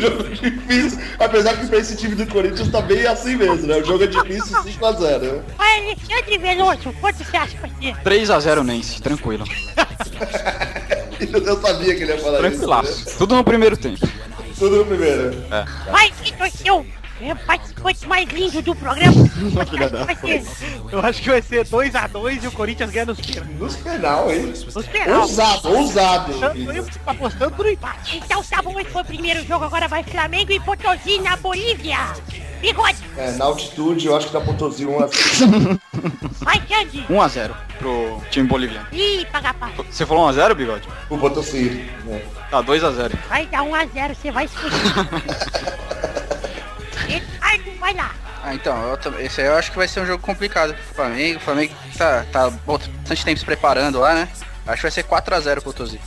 jogo 0.00 0.24
é 0.24 0.34
difícil, 0.50 1.00
apesar 1.18 1.56
que 1.56 1.66
pra 1.66 1.78
esse 1.78 1.96
time 1.96 2.14
do 2.14 2.24
Corinthians 2.28 2.68
tá 2.70 2.80
bem 2.80 3.04
assim 3.06 3.34
mesmo, 3.34 3.66
né? 3.66 3.78
O 3.78 3.84
jogo 3.84 4.04
é 4.04 4.06
difícil 4.06 4.56
5x0. 4.56 5.40
Vai, 5.58 5.78
Alexandre 5.80 6.38
Veloso, 6.38 6.94
quanto 7.00 7.24
você 7.24 7.36
acha 7.36 7.56
que 7.56 7.60
vai 7.60 7.72
ser? 7.80 7.96
3x0 8.04 8.62
Nense, 8.62 9.02
tranquilo. 9.02 9.44
Eu 11.18 11.60
sabia 11.60 11.96
que 11.96 12.02
ele 12.04 12.12
ia 12.12 12.18
falar 12.18 12.38
isso. 12.38 12.50
Tranquilaço. 12.50 13.18
Tudo 13.18 13.34
no 13.34 13.42
primeiro 13.42 13.76
tempo. 13.76 14.06
Tudo 14.58 14.76
no 14.76 14.84
primeiro. 14.86 15.32
Vai, 15.90 16.10
Vitor, 16.12 16.50
seu 16.50 16.86
é, 17.20 17.34
participante 17.34 18.06
mais 18.06 18.28
lindo 18.28 18.60
do 18.60 18.74
programa. 18.74 19.14
Eu 20.92 21.00
acho 21.00 21.22
que 21.22 21.30
vai 21.30 21.40
ser 21.40 21.66
2x2 21.66 22.44
e 22.44 22.46
o 22.46 22.52
Corinthians 22.52 22.90
ganha 22.90 23.06
nos 23.06 23.20
pênaltis. 23.20 23.58
Nos 23.58 23.76
penal, 23.76 24.30
hein? 24.30 24.52
Nos 24.74 24.86
penal. 24.86 25.20
Ousado, 25.22 25.68
ousado. 25.68 26.32
Tô 26.34 27.10
apostando 27.10 27.50
pro 27.52 27.70
empate. 27.70 28.18
Então 28.18 28.42
tá 28.42 28.60
bom, 28.62 28.78
esse 28.78 28.90
foi 28.90 29.02
o 29.02 29.04
primeiro 29.04 29.46
jogo, 29.46 29.64
agora 29.64 29.88
vai 29.88 30.02
Flamengo 30.04 30.52
e 30.52 30.60
Potosí 30.60 31.20
na 31.20 31.36
Bolívia. 31.36 31.98
Bigode, 32.60 32.96
É, 33.16 33.32
na 33.32 33.44
altitude, 33.44 34.06
eu 34.06 34.16
acho 34.16 34.28
que 34.28 34.32
dá 34.32 34.40
Potosí 34.40 34.86
1 34.86 34.98
a 34.98 35.08
vai, 36.40 36.60
Xande. 36.66 37.06
1x0 37.08 37.54
pro 37.78 38.22
time 38.30 38.48
boliviano. 38.48 38.86
Ih, 38.92 39.26
paga 39.30 39.54
pau. 39.54 39.70
Você 39.90 40.06
falou 40.06 40.28
1x0, 40.28 40.54
Bigode? 40.54 40.88
o 41.10 41.18
Potosí. 41.18 41.90
né? 42.04 42.22
Tá, 42.50 42.62
2x0. 42.62 43.12
Vai 43.28 43.46
dar 43.46 43.62
1x0, 43.62 44.14
você 44.14 44.30
vai 44.30 44.48
se. 44.48 44.56
Eduardo, 47.08 47.70
vai 47.80 47.94
lá. 47.94 48.14
Ah, 48.42 48.54
então, 48.54 48.76
eu 49.04 49.20
esse 49.20 49.40
aí 49.40 49.48
eu 49.48 49.56
acho 49.56 49.72
que 49.72 49.76
vai 49.76 49.88
ser 49.88 50.00
um 50.00 50.06
jogo 50.06 50.22
complicado 50.22 50.72
pro 50.72 50.94
Flamengo. 50.94 51.38
O 51.38 51.42
Flamengo 51.42 51.74
tá, 51.98 52.24
tá 52.30 52.50
bastante 52.50 53.24
tempo 53.24 53.38
se 53.40 53.44
preparando 53.44 53.98
lá, 53.98 54.14
né? 54.14 54.28
Acho 54.66 54.76
que 54.76 54.82
vai 54.82 54.90
ser 54.90 55.04
4x0 55.04 55.62
pro 55.62 55.72
Tozi. 55.72 56.00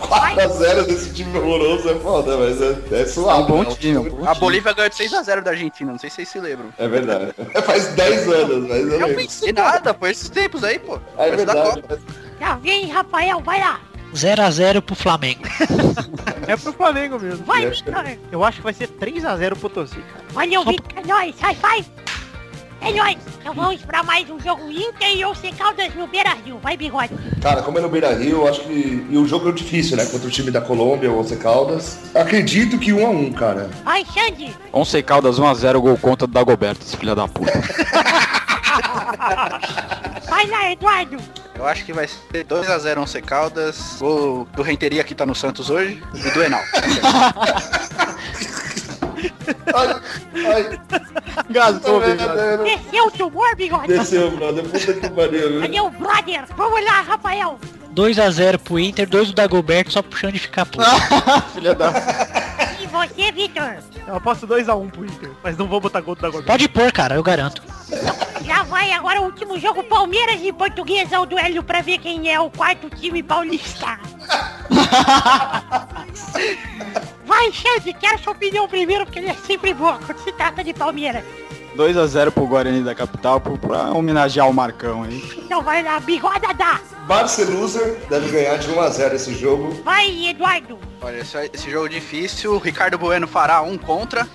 4x0 0.00 0.86
desse 0.86 1.12
time 1.12 1.38
horroroso 1.38 1.88
é 1.90 1.94
foda, 1.96 2.36
mas 2.38 2.60
é, 2.60 3.02
é 3.02 3.06
suave. 3.06 3.40
É 3.40 3.44
um 3.44 3.46
bom 3.46 3.62
né? 3.64 3.74
time, 3.78 3.96
é 3.96 4.00
um 4.00 4.08
bom 4.10 4.28
A 4.28 4.34
Bolívia 4.34 4.72
ganhou 4.72 4.88
de 4.88 4.96
6x0 4.96 5.40
da 5.42 5.50
Argentina, 5.50 5.92
não 5.92 5.98
sei 5.98 6.08
se 6.10 6.16
vocês 6.16 6.28
se 6.30 6.40
lembram. 6.40 6.72
É 6.78 6.88
verdade. 6.88 7.32
Faz 7.64 7.88
10 7.88 8.28
anos, 8.28 8.68
mas 8.68 8.78
eu 8.80 8.92
Eu 8.92 8.98
lembro. 9.08 9.16
pensei 9.16 9.52
nada, 9.52 9.92
foi 9.94 10.10
esses 10.10 10.28
tempos 10.28 10.64
aí, 10.64 10.78
pô. 10.78 10.96
É 10.96 10.98
Parece 11.30 11.44
da 11.44 11.52
verdade. 11.54 11.82
Copa. 11.82 11.98
Já 12.40 12.54
vem, 12.56 12.86
Rafael, 12.88 13.40
vai 13.40 13.60
lá. 13.60 13.80
0x0 14.14 14.80
pro 14.80 14.94
Flamengo. 14.94 15.42
É 16.48 16.56
pro 16.56 16.72
Flamengo 16.72 17.18
mesmo. 17.18 17.44
Vai, 17.44 17.64
É. 17.64 17.70
Vitor. 17.70 18.04
Eu 18.30 18.44
acho 18.44 18.58
que 18.58 18.62
vai 18.62 18.72
ser 18.72 18.86
3x0 18.88 19.48
pro 19.50 19.68
Potosí, 19.68 19.96
cara. 19.96 20.24
Valeu, 20.30 20.64
Vitor. 20.64 20.86
É 20.96 21.04
nóis, 21.04 21.34
high 21.40 21.56
five. 21.56 21.90
É 22.80 22.92
nóis. 22.92 23.16
Então 23.40 23.54
vamos 23.54 23.82
pra 23.82 24.02
mais 24.02 24.28
um 24.28 24.38
jogo 24.38 24.70
Inter 24.70 25.16
e 25.16 25.24
Once 25.24 25.50
Caldas 25.52 25.94
no 25.94 26.06
Beira-Rio. 26.06 26.58
Vai, 26.62 26.76
Bigode. 26.76 27.14
Cara, 27.40 27.62
como 27.62 27.78
é 27.78 27.80
no 27.80 27.88
Beira 27.88 28.14
Rio, 28.14 28.42
eu 28.42 28.48
acho 28.48 28.60
que. 28.60 29.06
E 29.08 29.16
o 29.16 29.26
jogo 29.26 29.48
é 29.48 29.52
difícil, 29.52 29.96
né? 29.96 30.04
Contra 30.06 30.26
o 30.28 30.30
time 30.30 30.50
da 30.50 30.60
Colômbia, 30.60 31.10
o 31.10 31.18
Once 31.18 31.36
Caldas. 31.36 31.98
Acredito 32.14 32.78
que 32.78 32.90
1x1, 32.92 33.34
cara. 33.34 33.70
Vai, 33.84 34.04
Xande. 34.04 34.54
11 34.72 35.02
Caldas 35.02 35.38
1x0, 35.38 35.80
gol 35.80 35.96
contra 35.96 36.26
do 36.26 36.32
Dagoberto, 36.32 36.84
esse 36.84 36.96
filho 36.96 37.14
da 37.14 37.26
puta. 37.26 37.52
Vai 40.28 40.46
lá, 40.48 40.72
Eduardo. 40.72 41.16
Eu 41.54 41.66
acho 41.66 41.84
que 41.84 41.92
vai 41.92 42.06
ser 42.06 42.44
2x0 42.44 42.98
Once 42.98 43.22
Caldas. 43.22 43.96
Gol 43.98 44.46
do 44.54 44.62
Renteria 44.62 45.02
que 45.02 45.14
tá 45.14 45.24
no 45.24 45.34
Santos 45.34 45.70
hoje. 45.70 46.02
E 46.14 46.30
do 46.30 46.42
Enal. 46.42 46.60
Ai, 49.74 50.00
ai, 50.46 50.80
Gastou, 51.50 52.00
meu 52.00 52.16
Bigode. 52.16 52.64
Desceu 52.64 53.06
o 53.06 53.10
tumor, 53.10 53.56
Bigode. 53.56 53.88
Desceu, 53.88 54.30
brother. 54.30 54.64
Puta 54.64 54.92
que 54.94 55.10
pariu. 55.10 55.60
Cadê 55.60 55.80
o 55.80 55.90
brother? 55.90 56.44
Vamos 56.56 56.84
lá, 56.84 57.00
Rafael. 57.02 57.58
2x0 57.94 58.58
pro 58.58 58.78
Inter, 58.78 59.08
2 59.08 59.28
do 59.28 59.34
Dagoberto 59.34 59.92
só 59.92 60.02
puxando 60.02 60.34
de 60.34 60.38
ficar 60.40 60.66
puto. 60.66 60.84
Filha 61.54 61.74
da... 61.74 61.90
E 62.78 62.86
você, 62.86 63.32
Vitor? 63.32 63.76
Eu 64.06 64.16
aposto 64.16 64.46
2x1 64.46 64.90
pro 64.90 65.04
Inter, 65.04 65.30
mas 65.42 65.56
não 65.56 65.66
vou 65.66 65.80
botar 65.80 66.02
gol 66.02 66.14
do 66.14 66.20
Dagoberto. 66.20 66.46
Pode 66.46 66.68
pôr, 66.68 66.92
cara, 66.92 67.14
eu 67.14 67.22
garanto. 67.22 67.62
Já 68.44 68.62
vai 68.64 68.92
agora 68.92 69.20
o 69.20 69.24
último 69.24 69.58
jogo 69.58 69.82
Palmeiras 69.82 70.40
e 70.42 70.52
Portuguesa, 70.52 71.18
o 71.18 71.26
duelo 71.26 71.62
pra 71.62 71.80
ver 71.80 71.98
quem 71.98 72.30
é 72.32 72.38
o 72.38 72.50
quarto 72.50 72.90
time 72.90 73.22
paulista. 73.22 73.98
Vai, 77.24 77.52
Xande, 77.52 77.92
quero 77.94 78.18
sua 78.22 78.32
opinião 78.32 78.68
primeiro, 78.68 79.04
porque 79.04 79.18
ele 79.18 79.28
é 79.30 79.34
sempre 79.34 79.74
boa 79.74 79.98
quando 80.04 80.18
se 80.18 80.32
trata 80.32 80.62
de 80.64 80.72
Palmeiras. 80.72 81.24
2x0 81.76 82.30
pro 82.30 82.46
Guarani 82.46 82.82
da 82.82 82.94
capital 82.94 83.38
pro- 83.38 83.58
pra 83.58 83.90
homenagear 83.90 84.48
o 84.48 84.54
Marcão 84.54 85.02
aí. 85.02 85.22
Então 85.36 85.60
vai 85.62 85.82
lá, 85.82 86.00
bigoda 86.00 86.54
dá. 86.54 86.80
Barceluser 87.06 87.98
deve 88.08 88.30
ganhar 88.30 88.56
de 88.56 88.68
1x0 88.68 89.12
esse 89.12 89.34
jogo. 89.34 89.74
Vai, 89.84 90.28
Eduardo. 90.28 90.78
Olha, 91.02 91.18
esse, 91.18 91.50
esse 91.52 91.70
jogo 91.70 91.88
difícil. 91.88 92.56
Ricardo 92.58 92.96
Bueno 92.96 93.28
fará 93.28 93.60
um 93.60 93.76
contra. 93.76 94.26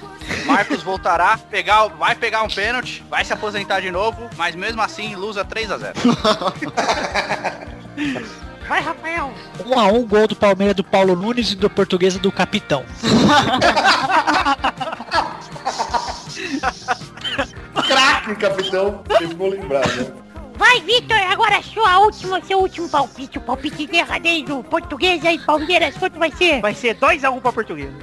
Marcos 0.45 0.83
voltará, 0.83 1.37
pegar, 1.49 1.87
vai 1.87 2.13
pegar 2.13 2.43
um 2.43 2.47
pênalti, 2.47 3.03
vai 3.09 3.25
se 3.25 3.33
aposentar 3.33 3.79
de 3.81 3.89
novo, 3.91 4.29
mas 4.37 4.55
mesmo 4.55 4.81
assim 4.81 5.15
lusa 5.15 5.43
3x0. 5.43 5.93
Vai, 8.71 8.79
Rafael. 8.79 9.33
1x1 9.65 10.07
gol 10.07 10.27
do 10.29 10.35
Palmeiras 10.37 10.73
do 10.73 10.81
Paulo 10.81 11.13
Nunes 11.13 11.51
e 11.51 11.57
do 11.57 11.69
Portuguesa 11.69 12.17
do 12.17 12.31
Capitão. 12.31 12.85
Craque, 17.85 18.35
capitão. 18.35 19.03
Vocês 19.09 19.33
vão 19.33 19.49
lembrar, 19.49 19.85
né? 19.85 20.07
Vai, 20.55 20.79
Vitor, 20.79 21.17
agora 21.17 21.61
sua 21.61 21.99
última, 21.99 22.41
seu 22.45 22.59
último 22.59 22.87
palpite. 22.87 23.39
O 23.39 23.41
palpite 23.41 23.85
derradeiro, 23.87 24.63
Portuguesa 24.63 25.29
e 25.29 25.37
Palmeiras, 25.39 25.97
quanto 25.97 26.17
vai 26.17 26.31
ser? 26.31 26.61
Vai 26.61 26.73
ser 26.73 26.95
2x1 26.95 27.41
pra 27.41 27.51
Portuguesa. 27.51 27.97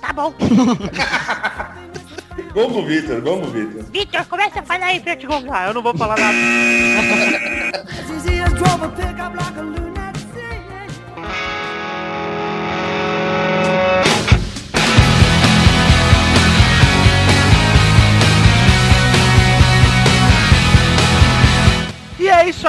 Tá 0.00 0.12
bom. 0.12 0.32
Vamos, 2.54 2.86
Vitor. 2.86 3.20
Vamos, 3.22 3.50
Vitor. 3.50 3.82
Vitor, 3.90 4.24
começa 4.26 4.60
a 4.60 4.62
falar 4.62 4.86
aí 4.86 5.00
pra 5.00 5.14
eu 5.14 5.18
te 5.18 5.26
contar. 5.26 5.64
Ah, 5.64 5.66
eu 5.66 5.74
não 5.74 5.82
vou 5.82 5.96
falar 5.96 6.16
nada. 6.16 6.38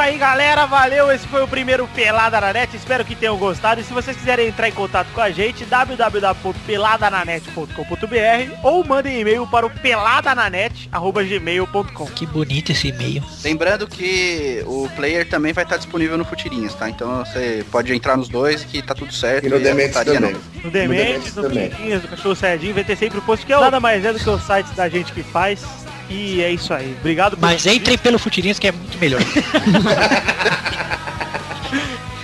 aí, 0.04 0.18
galera. 0.18 0.66
Valeu. 0.66 1.10
Esse 1.12 1.28
foi 1.28 1.44
o 1.44 1.48
primeiro 1.48 1.88
Pelada 1.96 2.42
na 2.42 2.52
Net. 2.54 2.76
Espero 2.76 3.06
que 3.06 3.16
tenham 3.16 3.38
gostado. 3.38 3.80
E 3.80 3.84
se 3.84 3.94
vocês 3.94 4.18
quiserem 4.18 4.48
entrar 4.48 4.68
em 4.68 4.72
contato 4.72 5.08
com 5.14 5.22
a 5.22 5.30
gente, 5.32 5.64
www.peladananet.com.br 5.66 8.56
ou 8.62 8.84
mandem 8.84 9.22
e-mail 9.22 9.48
para 9.48 9.66
o 9.66 9.70
peladananet.gmail.com. 9.70 12.06
Que 12.08 12.26
bonito 12.26 12.72
esse 12.72 12.88
e-mail. 12.90 13.24
Lembrando 13.44 13.88
que 13.88 14.62
o 14.66 14.90
player 14.96 15.28
também 15.28 15.54
vai 15.54 15.64
estar 15.64 15.78
disponível 15.78 16.18
no 16.18 16.26
Futirinhas, 16.26 16.74
tá? 16.76 16.90
Então 16.90 17.24
você 17.24 17.64
pode 17.72 17.94
entrar 17.94 18.18
nos 18.18 18.28
dois 18.28 18.66
que 18.66 18.82
tá 18.82 18.94
tudo 18.94 19.14
certo. 19.14 19.46
E 19.46 19.50
no 19.50 19.58
Dementes 19.60 20.04
também. 20.04 20.20
não. 20.20 20.34
No 20.64 20.72
Demente, 20.72 21.04
Dementes 21.04 21.36
no 21.36 21.44
também. 21.44 21.70
Pinguinhas, 21.70 22.02
do 22.02 22.10
Cachorro 22.10 22.36
Sardinho, 22.36 22.74
vai 22.74 22.84
ter 22.84 22.98
sempre 22.98 23.20
o 23.20 23.22
post 23.22 23.46
que 23.46 23.54
é 23.54 23.58
o 23.58 23.62
nada 23.62 23.80
mais 23.80 24.04
é 24.04 24.12
do 24.12 24.20
que 24.20 24.30
o 24.30 24.38
site 24.38 24.74
da 24.74 24.90
gente 24.90 25.14
que 25.14 25.24
faz. 25.24 25.83
E 26.10 26.42
é 26.42 26.52
isso 26.52 26.74
aí. 26.74 26.96
Obrigado 27.00 27.38
Mas 27.40 27.66
entrem 27.66 27.98
pelo 27.98 28.20
Futirinhas 28.20 28.60
que 28.60 28.68
é 28.68 28.72
muito 28.72 28.98
melhor. 28.98 29.22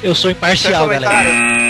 Eu 0.02 0.16
sou 0.16 0.32
imparcial, 0.32 0.88
galera. 0.88 1.69